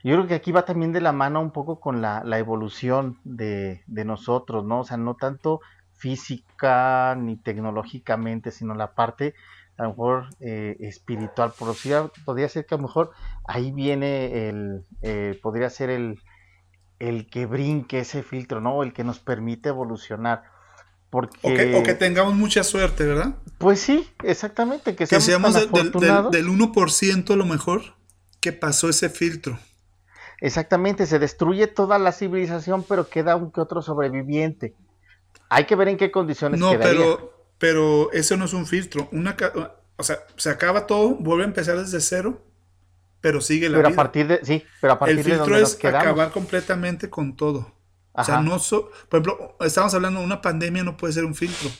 [0.04, 3.82] yo creo que aquí va también de la mano un poco con la, evolución de,
[3.86, 4.80] de, nosotros, ¿no?
[4.80, 5.60] O sea, no tanto
[5.92, 9.34] física ni tecnológicamente, sino la parte
[9.76, 11.52] a lo mejor eh, espiritual.
[11.58, 13.10] Podría, podría ser que a lo mejor
[13.46, 16.20] ahí viene el, eh, podría ser el,
[16.98, 18.82] el que brinque ese filtro, ¿no?
[18.82, 20.44] El que nos permite evolucionar.
[21.10, 21.76] Porque...
[21.76, 23.34] O, que, tengamos mucha suerte, ¿verdad?
[23.58, 24.94] Pues sí, exactamente.
[24.94, 27.82] Que seamos, del, del, del 1% a lo mejor
[28.40, 29.58] que pasó ese filtro.
[30.40, 34.74] Exactamente, se destruye toda la civilización, pero queda un que otro sobreviviente.
[35.48, 39.08] Hay que ver en qué condiciones No, pero, pero eso no es un filtro.
[39.12, 39.36] Una,
[39.96, 42.40] o sea, se acaba todo, vuelve a empezar desde cero,
[43.20, 46.30] pero sigue la pero A partir de, sí, pero a partir El filtro es acabar
[46.30, 47.72] completamente con todo.
[48.12, 51.70] O sea, no por ejemplo, estamos hablando de una pandemia, no puede ser un filtro.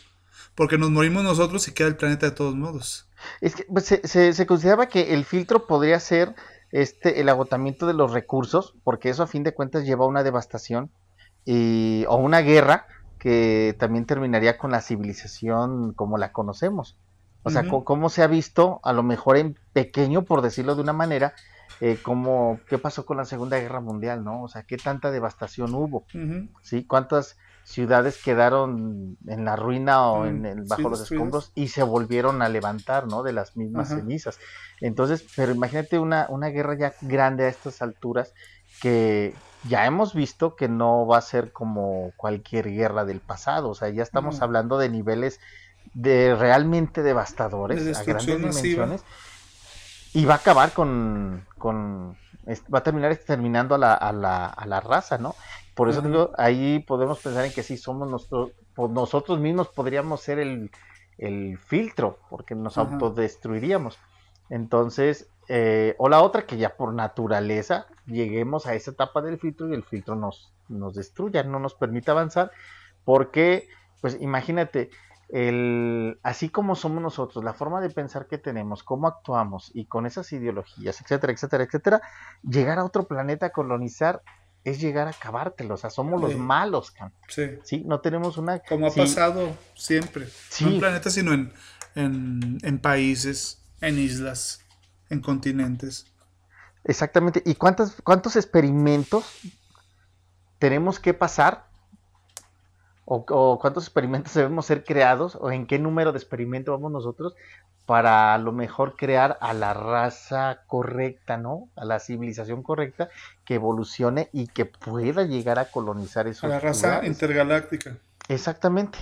[0.55, 3.09] Porque nos morimos nosotros y queda el planeta de todos modos.
[3.41, 6.35] Es que pues, se, se, consideraba que el filtro podría ser
[6.71, 10.23] este el agotamiento de los recursos, porque eso a fin de cuentas lleva a una
[10.23, 10.91] devastación
[11.45, 12.87] y, o una guerra
[13.19, 16.97] que también terminaría con la civilización como la conocemos.
[17.45, 20.93] O sea, cómo se ha visto, a lo mejor en pequeño, por decirlo de una
[20.93, 21.33] manera,
[21.81, 24.43] eh, como qué pasó con la Segunda Guerra Mundial, ¿no?
[24.43, 26.05] O sea, qué tanta devastación hubo,
[26.63, 26.85] ¿sí?
[26.85, 32.41] ¿Cuántas ciudades quedaron en la ruina o en el, bajo los escombros y se volvieron
[32.41, 33.23] a levantar, ¿no?
[33.23, 34.39] De las mismas cenizas.
[34.81, 38.33] Entonces, pero imagínate una, una guerra ya grande a estas alturas
[38.81, 39.35] que,
[39.65, 43.89] ya hemos visto que no va a ser como cualquier guerra del pasado, o sea,
[43.89, 45.41] ya estamos hablando de niveles
[45.95, 49.05] de realmente devastadores a grandes dimensiones
[50.15, 52.17] y va a acabar con, con
[52.73, 55.35] va a terminar exterminando a la, a la, a la raza, ¿no?
[55.75, 58.53] Por eso digo, ahí podemos pensar en que sí somos nosotros,
[58.91, 60.71] nosotros mismos podríamos ser el,
[61.19, 63.97] el filtro, porque nos autodestruiríamos.
[64.51, 69.69] Entonces, eh, o la otra, que ya por naturaleza lleguemos a esa etapa del filtro
[69.69, 72.51] y el filtro nos, nos destruya, no nos permite avanzar,
[73.05, 73.69] porque,
[74.01, 74.91] pues imagínate,
[75.29, 80.07] el, así como somos nosotros, la forma de pensar que tenemos, cómo actuamos y con
[80.07, 82.03] esas ideologías, etcétera, etcétera, etcétera,
[82.43, 84.23] llegar a otro planeta a colonizar
[84.65, 86.93] es llegar a acabártelo, o sea, somos los malos,
[87.29, 87.59] sí.
[87.63, 87.85] sí.
[87.87, 88.59] no tenemos una...
[88.61, 90.27] Como ha pasado siempre,
[90.61, 91.53] no en planetas, sino en,
[91.95, 94.65] en, en países, en islas,
[95.11, 96.07] en continentes.
[96.85, 99.25] Exactamente, ¿y cuántos, cuántos experimentos
[100.59, 101.68] tenemos que pasar
[103.11, 107.35] o, cuántos experimentos debemos ser creados o en qué número de experimentos vamos nosotros
[107.87, 111.71] para a lo mejor crear a la raza correcta, ¿no?
[111.75, 113.09] A la civilización correcta
[113.47, 117.97] que evolucione y que pueda llegar a colonizar esos A la raza intergaláctica.
[118.29, 118.99] Exactamente,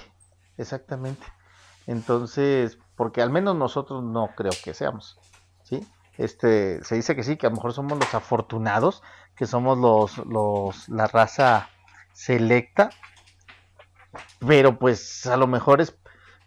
[0.57, 1.27] exactamente.
[1.89, 5.19] Entonces, porque al menos nosotros no creo que seamos,
[5.65, 5.85] ¿sí?
[6.17, 9.03] Este, se dice que sí, que a lo mejor somos los afortunados,
[9.35, 11.69] que somos los, los, la raza
[12.13, 12.91] selecta,
[14.47, 15.97] pero pues a lo mejor es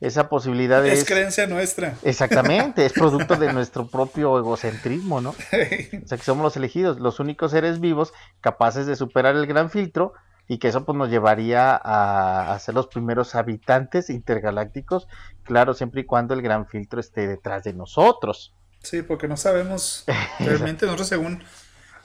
[0.02, 1.00] esa posibilidad es...
[1.00, 1.96] Es creencia nuestra.
[2.04, 5.32] Exactamente, es producto de nuestro propio egocentrismo, ¿no?
[6.04, 9.70] O sea, que somos los elegidos, los únicos seres vivos capaces de superar el gran
[9.70, 10.14] filtro
[10.48, 15.08] y que eso pues nos llevaría a, a ser los primeros habitantes intergalácticos,
[15.44, 18.56] claro, siempre y cuando el gran filtro esté detrás de nosotros.
[18.82, 20.06] Sí, porque no sabemos
[20.40, 21.44] realmente nosotros según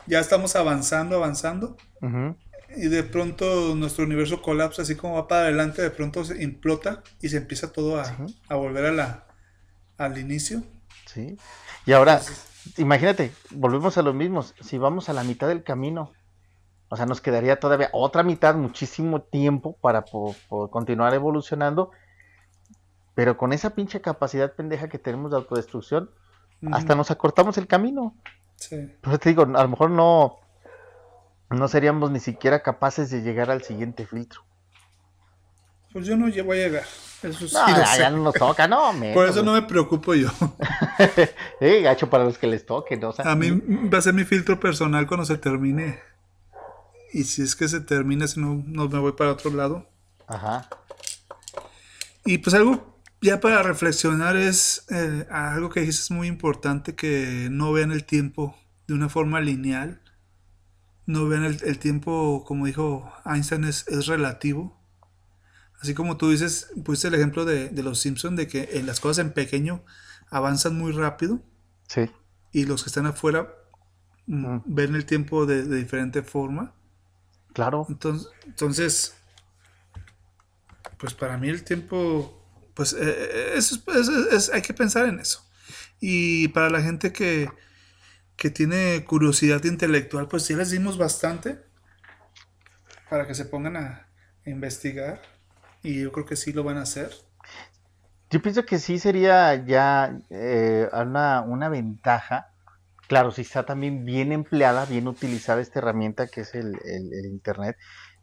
[0.06, 1.76] ya estamos avanzando, avanzando,
[2.76, 7.02] y de pronto nuestro universo colapsa, así como va para adelante, de pronto se implota
[7.20, 9.26] y se empieza todo a, volver a la,
[9.98, 10.62] al inicio.
[11.06, 11.36] Sí.
[11.86, 12.20] Y ahora,
[12.76, 16.12] imagínate, volvemos a lo mismo, si vamos a la mitad del camino,
[16.88, 20.04] o sea, nos quedaría todavía otra mitad, muchísimo tiempo para
[20.70, 21.90] continuar evolucionando,
[23.14, 26.10] pero con esa pinche capacidad pendeja que tenemos de autodestrucción,
[26.72, 28.14] hasta nos acortamos el camino.
[28.56, 28.76] Sí.
[29.00, 30.38] Pues te digo, a lo mejor no,
[31.54, 34.42] no seríamos ni siquiera capaces de llegar al siguiente filtro.
[35.92, 36.84] Pues yo no voy a llegar.
[37.22, 37.54] Eso sí
[37.98, 38.92] ya, no nos toca, no.
[39.14, 40.28] Por eso no me preocupo yo.
[41.60, 43.14] eh, gacho para los que les toque, ¿no?
[43.16, 43.50] a mí
[43.92, 46.00] va a ser mi filtro personal cuando se termine.
[47.12, 49.88] Y si es que se termina, si no, no me voy para otro lado.
[50.26, 50.68] Ajá.
[52.24, 57.48] Y pues algo ya para reflexionar es eh, algo que dices es muy importante que
[57.50, 60.00] no vean el tiempo de una forma lineal.
[61.06, 64.80] No vean el, tiempo, como dijo Einstein, es, relativo.
[65.80, 69.32] Así como tú dices, pues el ejemplo de, los Simpsons, de que las cosas en
[69.32, 69.84] pequeño
[70.30, 71.42] avanzan muy rápido.
[71.88, 72.10] Sí.
[72.52, 73.54] Y los que están afuera
[74.26, 76.72] mm, ven el tiempo de, diferente forma.
[77.52, 77.86] Claro.
[77.88, 79.14] Entonces, entonces,
[80.96, 82.40] pues para mí el tiempo
[82.74, 85.44] pues eh, es, hay que pensar en eso.
[86.00, 87.48] Y para la gente que,
[88.50, 91.62] tiene curiosidad intelectual, pues sí les dimos bastante
[93.08, 94.08] para que se pongan a,
[94.46, 95.22] investigar.
[95.82, 97.10] Y yo creo que sí lo van a hacer.
[98.28, 102.52] Yo pienso que sí sería ya eh, una, una, ventaja.
[103.08, 107.76] Claro, si está también bien empleada, bien utilizada esta herramienta que es el, el Internet,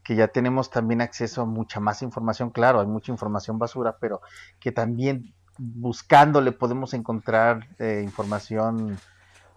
[0.04, 4.22] que ya tenemos también acceso a mucha más información, claro, hay mucha información basura, pero
[4.60, 8.98] que también buscándole podemos encontrar eh, información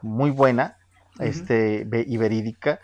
[0.05, 0.77] muy buena
[1.19, 2.81] este, y verídica,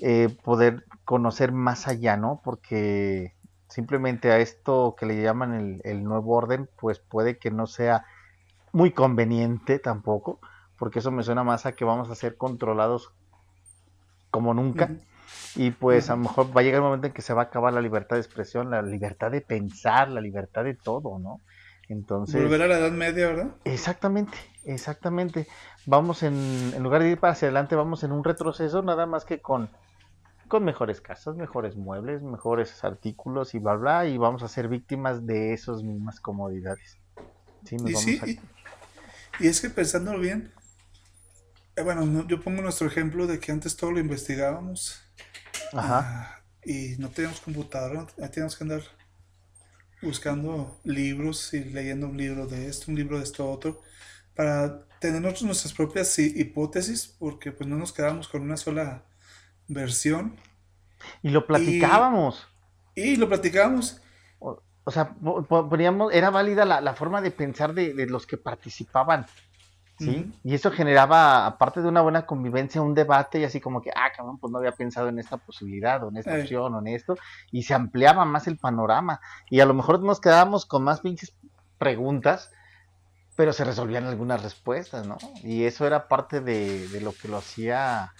[0.00, 2.40] eh, poder conocer más allá, ¿no?
[2.42, 3.34] Porque
[3.68, 8.04] simplemente a esto que le llaman el, el, nuevo orden, pues puede que no sea
[8.72, 10.40] muy conveniente tampoco,
[10.78, 13.12] porque eso me suena más a que vamos a ser controlados
[14.30, 14.90] como nunca.
[15.56, 17.44] Y pues a lo mejor va a llegar el momento en que se va a
[17.44, 21.40] acabar la libertad de expresión, la libertad de pensar, la libertad de todo, ¿no?
[21.88, 22.42] Entonces...
[22.42, 23.54] Volver a la Edad Media, ¿verdad?
[23.64, 25.46] Exactamente, exactamente.
[25.86, 29.24] Vamos en, en lugar de ir para hacia adelante, vamos en un retroceso, nada más
[29.24, 29.68] que con,
[30.48, 35.26] con mejores casas, mejores muebles, mejores artículos y bla, bla, y vamos a ser víctimas
[35.26, 36.98] de esas mismas comodidades.
[37.64, 38.40] Sí, y, sí
[39.40, 40.52] y, es que pensándolo bien,
[41.76, 45.02] eh, bueno, yo pongo nuestro ejemplo de que antes todo lo investigábamos
[45.72, 46.42] Ajá.
[46.62, 48.82] y no teníamos computadora, teníamos que andar
[50.04, 53.82] buscando libros y leyendo un libro de esto, un libro de esto otro,
[54.34, 59.04] para tener nuestras propias hipótesis, porque pues no nos quedamos con una sola
[59.68, 60.36] versión.
[61.22, 62.46] Y lo platicábamos.
[62.94, 64.00] Y, lo platicábamos.
[64.38, 69.26] O, sea, poníamos, era válida la, la forma de pensar de, de, los que participaban.
[69.96, 70.32] ¿Sí?
[70.44, 74.10] Y eso generaba, aparte de una buena convivencia, un debate y así como que, ah,
[74.16, 77.16] cabrón, pues no había pensado en esta posibilidad o en esta opción o en esto,
[77.50, 79.20] y se ampliaba más el panorama.
[79.50, 81.34] Y a lo mejor nos quedábamos con más pinches
[81.78, 82.50] preguntas
[83.36, 85.16] pero se resolvían algunas respuestas, ¿no?
[85.42, 88.12] Y eso era parte de, de lo que lo hacía,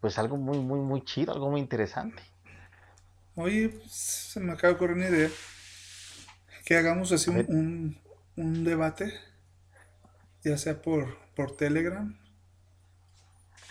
[0.00, 2.22] pues algo muy, muy, muy chido, algo muy interesante.
[3.34, 5.30] Oye, pues, se me acaba de ocurrir una idea.
[6.64, 7.98] Que hagamos así un, un-
[8.36, 9.12] un debate,
[10.44, 12.16] ya sea por, por Telegram,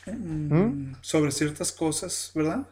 [0.06, 0.96] mm, ¿Mm?
[1.02, 2.68] sobre ciertas cosas, ¿verdad?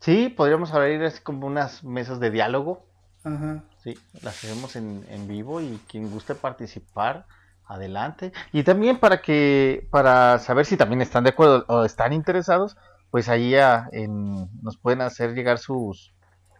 [0.00, 2.86] Sí, podríamos abrir así como unas mesas de diálogo,
[3.24, 3.64] Ajá.
[3.82, 7.26] sí, las hacemos en, en vivo y quien guste participar,
[7.66, 8.32] adelante.
[8.52, 12.76] Y también para que, para saber si también están de acuerdo o están interesados,
[13.10, 16.12] pues ahí a- en- nos pueden hacer llegar sus,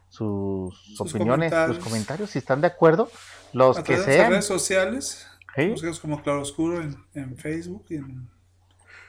[0.08, 1.76] sus, Sus opiniones, comentarios.
[1.76, 3.10] sus comentarios, si están de acuerdo,
[3.52, 4.30] los que sean.
[4.30, 5.26] redes sociales,
[5.56, 5.68] ¿sí?
[5.70, 8.28] busquemos como Claroscuro en, en Facebook, y en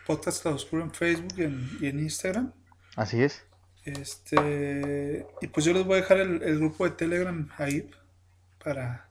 [0.05, 2.53] Podcast Claroscuro en Facebook y en, y en Instagram.
[2.95, 3.43] Así es.
[3.85, 7.89] Este, y pues yo les voy a dejar el, el grupo de Telegram ahí
[8.63, 9.07] para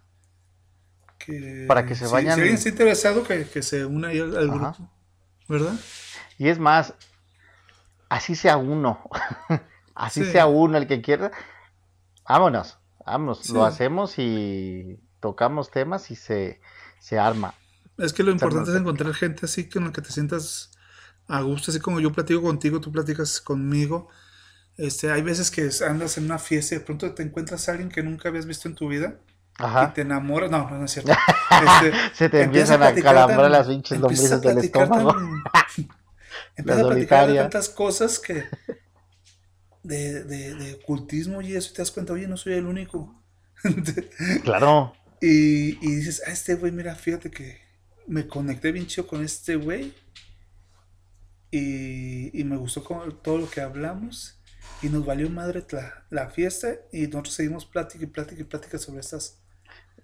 [1.19, 4.21] que, Para que se si- vayan- Si, alguien está interesado, que, que se una ahí
[4.21, 4.91] al, grupo,
[5.49, 5.75] ¿verdad?
[6.39, 6.95] Y es más,
[8.09, 9.01] así sea uno,
[9.95, 10.33] así Sí.
[10.33, 11.31] sea uno el que quiera,
[12.29, 13.53] vámonos, vámonos, Sí.
[13.55, 16.61] lo hacemos y tocamos temas y se,
[17.07, 17.55] se arma.
[17.99, 20.71] Es que lo importante es encontrar gente así con la que te sientas
[21.29, 24.09] a gusto, así como yo platico contigo, tú platicas conmigo.
[24.77, 27.91] Este, hay veces que andas en una fiesta y de pronto te encuentras a alguien
[27.91, 29.15] que nunca habías visto en tu vida
[29.59, 29.95] y Ajá.
[29.95, 30.51] te enamoras.
[30.51, 31.13] No, no, no es cierto.
[31.51, 35.15] Este, Se te empieza empiezan a platicar calambrar las pinches a lombrices del estómago.
[35.53, 35.89] tan-
[36.57, 38.45] empieza La a platicar de tantas cosas que
[39.83, 43.15] de, de, de ocultismo y eso y te das cuenta, oye, no soy el único.
[44.45, 47.59] Claro, y, y dices, ah, este güey, mira, fíjate que
[48.07, 49.93] me conecté bien chido con este güey
[51.51, 54.39] y, y me gustó como todo lo que hablamos
[54.83, 58.79] y nos valió madre la, la fiesta y nosotros seguimos plática y plática y plática
[58.79, 59.41] sobre estas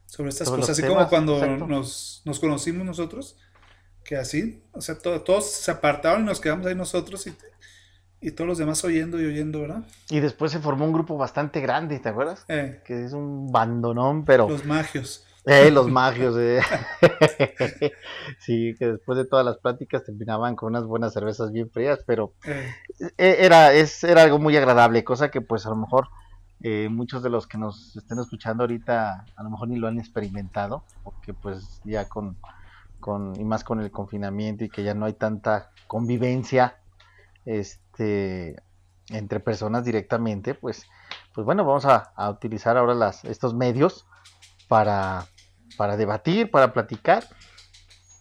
[0.06, 3.38] sobre estas Sobre cosas, así temas, como cuando nos, nos conocimos nosotros,
[4.04, 7.34] que así, o sea, to- todos se apartaron y nos quedamos ahí nosotros y,
[8.22, 9.82] y todos los demás oyendo y oyendo, ¿verdad?
[10.08, 12.44] y después se formó un grupo bastante grande, ¿te acuerdas?
[12.48, 14.48] Eh, Que es un bandonón, pero...
[14.48, 15.26] los magios.
[15.44, 16.60] Eh, los magios, eh.
[18.38, 22.34] Sí, que después de todas las pláticas terminaban con unas buenas cervezas bien frías, pero
[22.44, 22.70] eh,
[23.18, 26.08] e- era, es, era algo muy agradable, cosa que pues a lo mejor
[26.62, 29.98] eh, muchos de los que nos estén escuchando ahorita a lo mejor ni lo han
[29.98, 32.36] experimentado, porque pues ya con,
[33.00, 36.76] con y más con el confinamiento y que ya no hay tanta convivencia
[37.44, 37.81] este
[39.10, 40.86] entre personas directamente, pues,
[41.34, 44.06] pues bueno, vamos a, utilizar ahora las, estos medios
[44.68, 45.26] para,
[45.76, 47.24] para debatir, para platicar.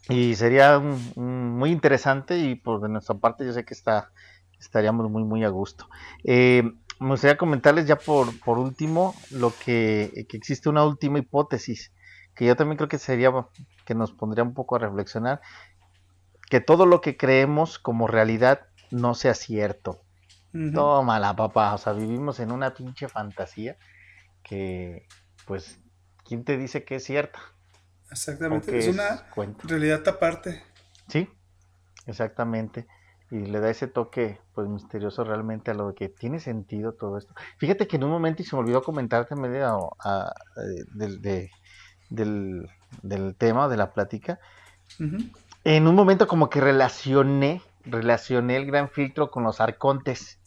[0.10, 4.12] Y sería muy interesante y por de nuestra parte yo sé que está,
[4.60, 5.88] estaríamos muy muy a gusto.
[6.24, 6.64] Eh,
[7.00, 11.92] me gustaría comentarles ya por, por último lo que, que existe una última hipótesis
[12.36, 13.32] que yo también creo que sería
[13.86, 15.42] que nos pondría un poco a reflexionar
[16.50, 20.02] que todo lo que creemos como realidad no sea cierto.
[20.54, 20.72] ujú.
[20.74, 21.74] Tómala, papá.
[21.74, 23.78] O sea, vivimos en una pinche fantasía
[24.44, 25.08] que,
[25.46, 25.80] pues,
[26.26, 27.40] ¿quién te dice que es cierta?
[27.40, 29.68] ¿O Exactamente, es una cuento?
[29.68, 30.62] realidad aparte.
[31.08, 31.30] Sí,
[32.06, 32.88] exactamente.
[33.32, 37.18] Y le da ese toque, pues, misterioso realmente a lo de que tiene sentido todo
[37.18, 37.34] esto.
[37.60, 41.22] Fíjate que en un momento, y se me olvidó comentarte en medio a- eh, del,
[41.22, 41.50] de-
[42.10, 42.68] del,
[43.04, 44.40] del tema, de la plática,
[45.64, 50.40] en un momento como que relacioné, relacioné el gran filtro con los arcontes.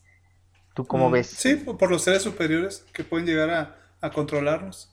[0.75, 1.37] ¿Tú cómo Mm, ves?
[1.37, 4.91] Sí, por los seres superiores que pueden llegar a, a controlarnos.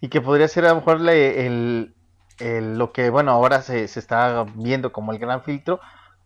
[0.00, 1.94] Y que podría ser a lo mejor le- el,
[2.38, 5.80] el- lo que, bueno, ahora se, se está viendo como el gran filtro,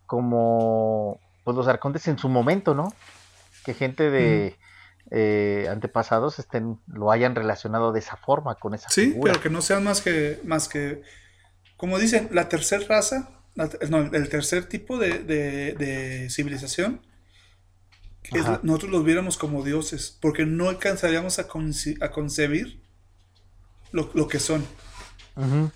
[0.07, 2.99] como pues los arcontes en su momento, ¿no?
[3.65, 4.59] Que gente de
[5.13, 9.21] eh, antepasados estén, lo hayan relacionado de esa forma, con esa Sí, figura.
[9.23, 11.03] pero que no sean más que, más que,
[11.77, 17.01] como dicen, la tercera raza, no, el tercer tipo de, de- de civilización,
[18.33, 18.61] es- Ajá.
[18.63, 21.47] nosotros los viéramos como dioses, porque no alcanzaríamos a,
[22.01, 22.81] a concebir
[23.93, 24.65] lo, lo que son.
[25.37, 25.71] Ujú,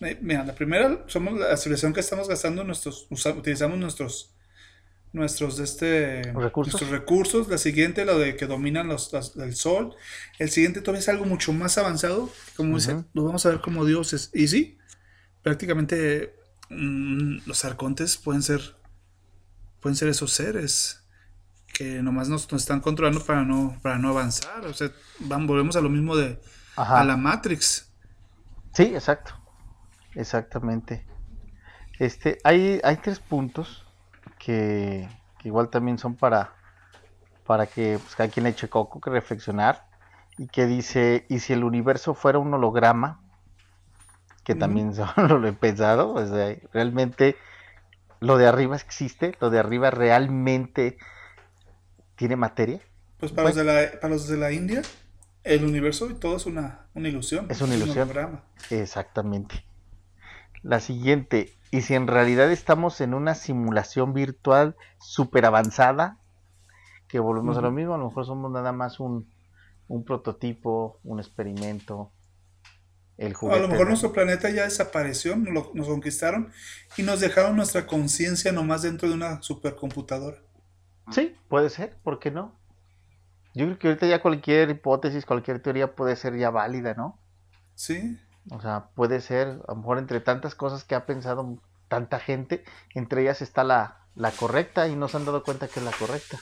[0.00, 4.34] Eh, Mira, la primera somos la civilización que estamos gastando nuestros, utilizamos nuestros,
[5.14, 6.74] nuestros, de este, Recursos.
[6.74, 7.48] nuestros recursos.
[7.48, 9.94] La siguiente, la de que dominan los, las- el sol.
[10.38, 13.04] El siguiente todavía es algo mucho más avanzado, como dice, Ujú.
[13.14, 14.30] los vamos a ver como dioses.
[14.34, 14.76] Y sí,
[15.42, 16.34] prácticamente
[16.70, 18.76] mm, los arcontes pueden ser,
[19.80, 21.02] pueden ser esos seres
[21.72, 24.64] que nomás nos, nos están controlando para no, para no avanzar.
[24.66, 24.90] O sea,
[25.20, 26.40] van, volvemos a lo mismo de
[26.76, 27.00] Ajá.
[27.00, 27.92] a la Matrix.
[28.72, 29.34] Sí, exacto.
[30.14, 31.06] Exactamente.
[31.98, 33.84] Este, hay, hay tres puntos
[34.38, 35.08] que,
[35.38, 36.54] que igual también son para,
[37.46, 39.86] para que pues, cada quien le eche coco, que reflexionar.
[40.38, 43.20] Y que dice, ¿y si el universo fuera un holograma?
[44.46, 47.36] Que también solo lo he pensado, o sea, realmente
[48.20, 50.96] lo de arriba existe, lo de arriba realmente
[52.14, 52.80] tiene materia.
[53.18, 54.82] Pues para, los, de la, para los de la India,
[55.42, 57.46] el universo y todo es una, una ilusión.
[57.48, 58.08] Es una ilusión.
[58.70, 59.64] Exactamente.
[60.62, 66.18] La siguiente, y si en realidad estamos en una simulación virtual súper avanzada,
[67.08, 69.28] que volvemos a lo mismo, a lo mejor somos nada más un,
[69.88, 72.12] un prototipo, un experimento,
[73.18, 73.58] el juguete.
[73.58, 76.52] A lo mejor nuestro planeta ya desapareció, nos, nos conquistaron
[76.96, 80.38] y nos dejaron nuestra conciencia nomás dentro de una supercomputadora.
[81.10, 82.54] Sí, puede ser, ¿por qué no?
[83.54, 87.18] Yo creo que ahorita ya cualquier hipótesis, cualquier teoría puede ser ya válida, ¿no?
[87.74, 88.18] Sí.
[88.50, 91.58] O sea, puede ser, a lo mejor entre tantas cosas que ha pensado
[91.88, 92.64] tanta gente,
[92.94, 95.92] entre ellas está la, la correcta y no se han dado cuenta que es la
[95.92, 96.38] correcta.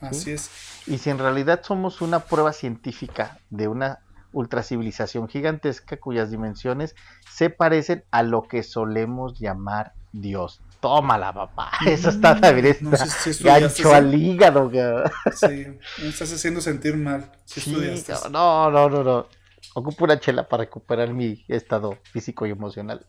[0.00, 0.50] Así es.
[0.86, 4.00] Y si en realidad somos una prueba científica de una
[4.32, 6.94] ultracivilización gigantesca cuyas dimensiones
[7.30, 10.60] se parecen a lo que solemos llamar Dios.
[10.80, 11.70] Tómala, papá.
[11.86, 12.90] Eso está también no,
[13.40, 14.70] gancho al hígado.
[15.32, 15.66] Sí,
[16.02, 17.30] me estás haciendo sentir mal.
[18.30, 19.26] no, no, no, no.
[19.74, 23.06] Ocupo una chela para recuperar mi estado físico y emocional.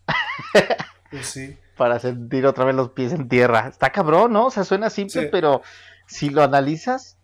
[1.12, 1.58] Pues sí.
[1.76, 3.68] Para sentir otra vez los pies en tierra.
[3.68, 4.46] Está cabrón, ¿no?
[4.46, 5.62] O sea, suena simple, pero
[6.08, 7.18] si lo analizas,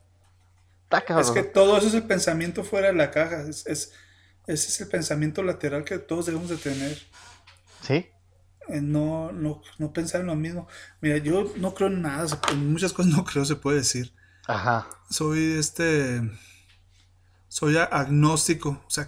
[0.88, 1.26] está cabrón.
[1.26, 3.42] Es que todo eso es el pensamiento fuera de la caja.
[3.42, 3.94] Es, es,
[4.48, 6.98] ese es el pensamiento lateral que todos debemos de tener.
[7.82, 8.08] Sí.
[8.70, 10.68] Eh, no, no, no pensar en lo mismo.
[11.02, 14.14] Mira, yo no creo en nada, en muchas cosas no creo, se puede decir.
[14.48, 14.88] Ajá.
[15.10, 16.22] Soy este,
[17.48, 19.08] soy agnóstico, o sea,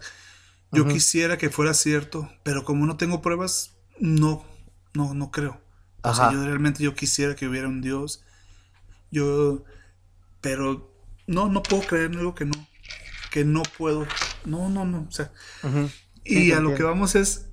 [0.71, 4.45] yo quisiera que fuera cierto, pero como no tengo pruebas, no,
[4.93, 5.61] no, no creo.
[6.03, 8.23] O sea, yo realmente yo quisiera que hubiera un Dios.
[9.11, 9.63] Yo,
[10.41, 10.88] pero
[11.30, 12.67] no, no puedo creer en algo que no,
[13.32, 14.07] que no puedo.
[14.45, 15.05] No, no, no.
[15.07, 15.32] O sea,
[16.23, 17.45] y a lo que vamos es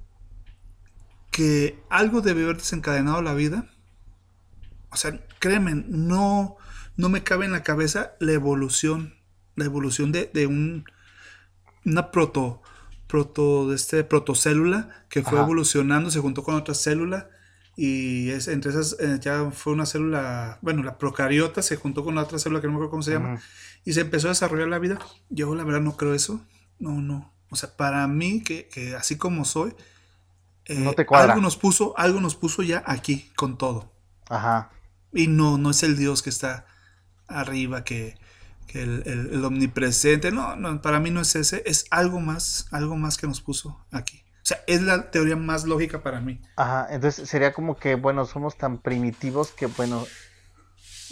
[1.30, 3.68] que algo debe haber desencadenado la vida.
[4.90, 6.56] O sea, créeme, no,
[6.96, 9.14] no me cabe en la cabeza la evolución,
[9.56, 10.86] la evolución de, de un,
[11.84, 12.62] una proto,
[13.06, 17.28] proto, de este, protocélula que fue evolucionando, se juntó con otra célula
[17.76, 22.14] y es, entre esas eh, ya fue una célula, bueno, la procariota se juntó con
[22.14, 23.40] la otra célula que no me acuerdo cómo se llama
[23.84, 24.98] y se empezó a desarrollar la vida.
[25.28, 26.40] Yo la verdad no creo eso,
[26.78, 27.32] no, no.
[27.50, 29.74] O sea, para mí, que, que así como soy,
[30.68, 31.34] no te cuadra.
[31.34, 33.92] Algo nos puso, algo nos puso ya aquí con todo.
[34.28, 34.70] Ajá.
[35.12, 36.66] Y no, no es el Dios que está
[37.28, 38.16] arriba, que,
[38.66, 40.32] que el, omnipresente.
[40.32, 41.62] No, no, para mí no es ese.
[41.66, 44.22] Es algo más, algo más que nos puso aquí.
[44.46, 46.40] O sea, es la teoría más lógica para mí.
[46.54, 50.06] Ajá, entonces sería como que, bueno, somos tan primitivos que, bueno,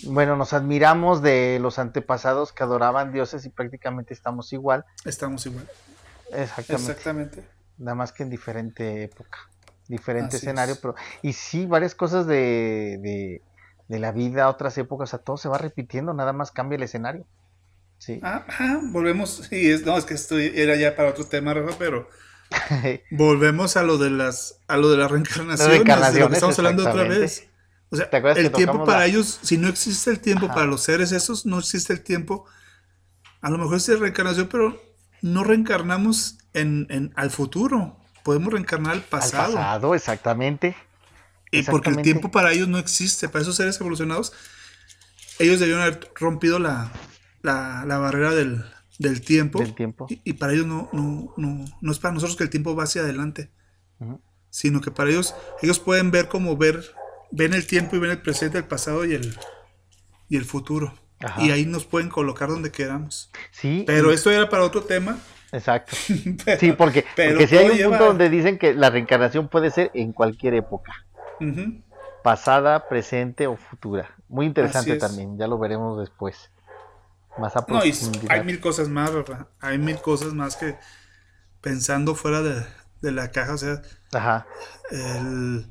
[0.05, 4.85] bueno, nos admiramos de los antepasados que adoraban dioses y prácticamente estamos igual.
[5.05, 5.68] Estamos igual.
[6.30, 6.93] Exactamente.
[6.93, 9.39] Exactamente nada más que en diferente época,
[9.89, 13.43] diferente escenario, pero y sí, varias cosas de, de,
[13.89, 16.82] de, la vida, otras épocas, o sea, todo se va repitiendo, nada más cambia el
[16.82, 17.26] escenario.
[17.99, 18.20] Sí.
[18.22, 18.45] Ah,
[18.91, 22.09] volvemos, y es, no, es que esto era ya para otro tema, Rafa, pero
[23.11, 27.49] volvemos a lo de las, a lo de la lo que estamos hablando otra vez.
[27.91, 31.47] O sea, el tiempo para ellos, si no existe el tiempo para los seres esos,
[31.47, 32.45] no existe el tiempo.
[33.41, 34.83] A lo mejor es reencarnación, pero
[35.23, 37.97] no reencarnamos en, al futuro.
[38.25, 39.45] Podemos reencarnar al pasado.
[39.45, 40.77] Al pasado, exactamente.
[41.53, 43.29] Y porque el tiempo para ellos no existe.
[43.29, 44.33] Para esos seres evolucionados,
[45.39, 46.91] ellos debieron haber rompido la,
[47.43, 48.65] barrera del,
[49.25, 49.63] tiempo.
[49.75, 50.07] tiempo.
[50.09, 53.51] Y, para ellos no, no, no, es para nosotros que el tiempo va hacia adelante.
[54.51, 56.85] Sino que para ellos, ellos pueden ver como ver,
[57.31, 59.37] ven el tiempo y ven el presente, el pasado y el,
[60.29, 60.95] y el futuro.
[61.39, 63.31] Y ahí nos pueden colocar donde queramos.
[63.51, 63.85] Sí.
[63.87, 65.19] Pero esto era para otro tema.
[65.53, 65.97] Exacto.
[66.59, 70.55] sí, porque, si hay un punto donde dicen que la reencarnación puede ser en cualquier
[70.55, 70.93] época.
[72.23, 74.15] Pasada, presente o futura.
[74.29, 76.51] Muy interesante también, ya lo veremos después.
[77.39, 79.49] Más a no, hay mil cosas más, ¿verdad?
[79.61, 80.76] Hay mil cosas más que
[81.61, 82.64] pensando fuera de,
[83.01, 83.82] de la caja, o sea,
[84.12, 84.47] Ajá.
[84.91, 85.66] el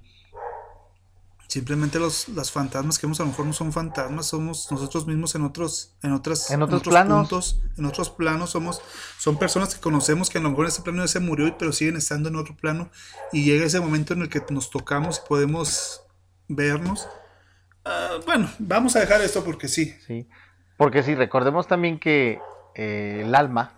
[1.53, 5.35] Simplemente los, las fantasmas que vemos a lo mejor no son fantasmas, somos nosotros mismos
[5.35, 7.29] en otros, en otras, en otros, planos.
[7.29, 8.81] puntos, en otros planos, somos,
[9.19, 11.71] son personas que conocemos que a lo mejor en ese plano ya se murió, pero
[11.71, 12.89] siguen estando en otro plano,
[13.31, 16.01] y llega ese momento en el que nos tocamos y podemos
[16.47, 17.07] vernos.
[17.85, 19.95] Ah, bueno, vamos a dejar esto porque sí.
[20.07, 20.27] Sí,
[20.77, 22.39] porque sí, recordemos también que
[22.75, 23.73] eh, el alma,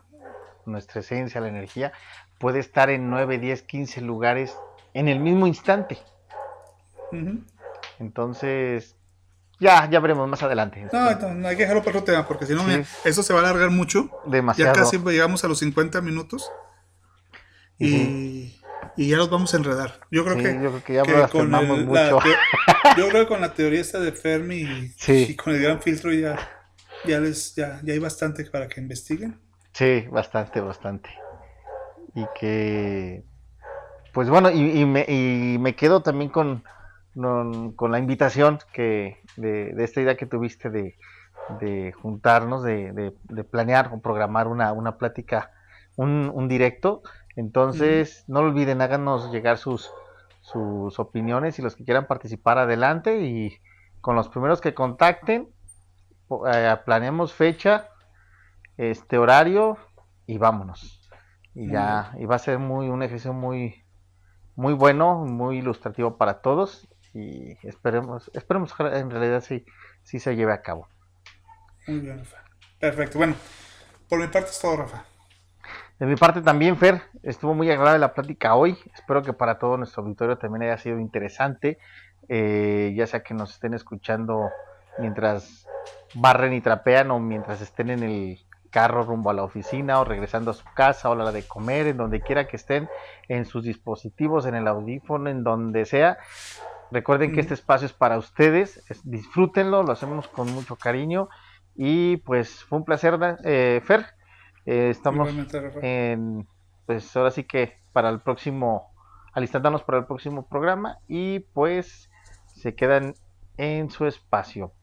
[0.66, 1.91] nuestra esencia, la energía,
[2.39, 4.56] puede estar en 9, 10, 15 lugares
[4.93, 5.98] en el mismo instante.
[8.00, 8.96] Entonces,
[9.60, 10.86] ya, ya veremos más adelante.
[10.91, 12.64] No, no, hay que dejarlo para otro tema, porque si no,
[13.06, 14.10] eso se va a alargar mucho.
[14.26, 14.74] Demasiado.
[14.74, 16.52] Ya casi llegamos a los 50 minutos.
[17.78, 18.56] Y,
[18.96, 20.00] y ya los vamos a enredar.
[20.12, 22.20] Yo creo Sí, que, yo creo que ya que el- la mucho.
[22.20, 22.38] teo-
[22.98, 25.28] yo creo que con la teoría esta de Fermi y, Sí.
[25.30, 26.38] y con el gran filtro ya,
[27.08, 29.39] ya les ya, ya hay bastante para que investiguen.
[29.74, 31.10] Sí, bastante, bastante.
[32.14, 33.24] Y que,
[34.14, 36.64] pues bueno, y, y me, y me quedo también con,
[37.76, 40.97] con, la invitación que de, de esta idea que tuviste de,
[41.60, 45.51] de juntarnos, de, de, de planear o programar una, una plática,
[45.97, 47.03] un, un directo.
[47.36, 49.91] Entonces, no lo olviden, háganos llegar sus,
[50.39, 53.58] sus opiniones y los que quieran participar adelante y
[53.99, 55.49] con los primeros que contacten,
[56.51, 57.89] eh, planeemos fecha
[58.78, 59.78] este horario
[60.26, 61.01] y vámonos.
[61.53, 63.84] Y ya, y va a ser muy un ejercicio muy
[64.55, 69.65] muy bueno, muy ilustrativo para todos y esperemos esperemos que en realidad sí
[70.03, 70.88] sí se lleve a cabo.
[71.88, 72.38] Muy bien, Rafa.
[72.80, 73.17] Perfecto.
[73.17, 73.36] Bueno,
[74.09, 75.05] por mi parte es todo, Rafa.
[75.99, 78.78] De mi parte también, Fer, estuvo muy agradable la plática hoy.
[78.93, 81.80] Espero que para todo nuestro auditorio también haya sido interesante.
[82.28, 84.49] Eh, ya sea que nos estén escuchando
[84.98, 85.66] mientras
[86.14, 88.39] barren y trapean o mientras estén en el
[88.72, 91.88] carro rumbo a la oficina o regresando a su casa o a la de comer,
[91.88, 92.89] en donde quiera que estén,
[93.30, 96.18] en sus dispositivos, en el audífono, en donde sea.
[96.91, 101.30] Recuerden que este espacio es para ustedes, es- disfrútenlo, lo hacemos con mucho cariño
[101.76, 104.06] y pues fue un placer, eh, Fer.
[104.66, 105.30] Eh, estamos
[105.82, 106.48] en,
[106.86, 108.91] pues ahora sí que para el próximo,
[109.34, 112.10] alistándonos para el próximo programa y pues
[112.48, 113.14] se quedan
[113.58, 114.74] en su espacio.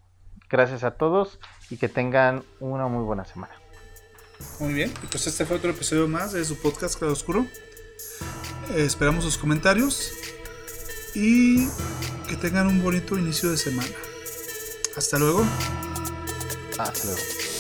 [0.53, 1.39] Gracias a todos
[1.71, 3.55] y que tengan una muy buena semana.
[4.61, 7.47] Muy bien, y pues este fue otro episodio más de su podcast Claro Oscuro.
[8.75, 10.13] Eh, esperamos sus comentarios
[11.15, 11.67] y
[12.29, 13.89] que tengan un bonito inicio de semana.
[14.95, 15.43] Hasta luego.
[16.79, 17.52] Hasta luego.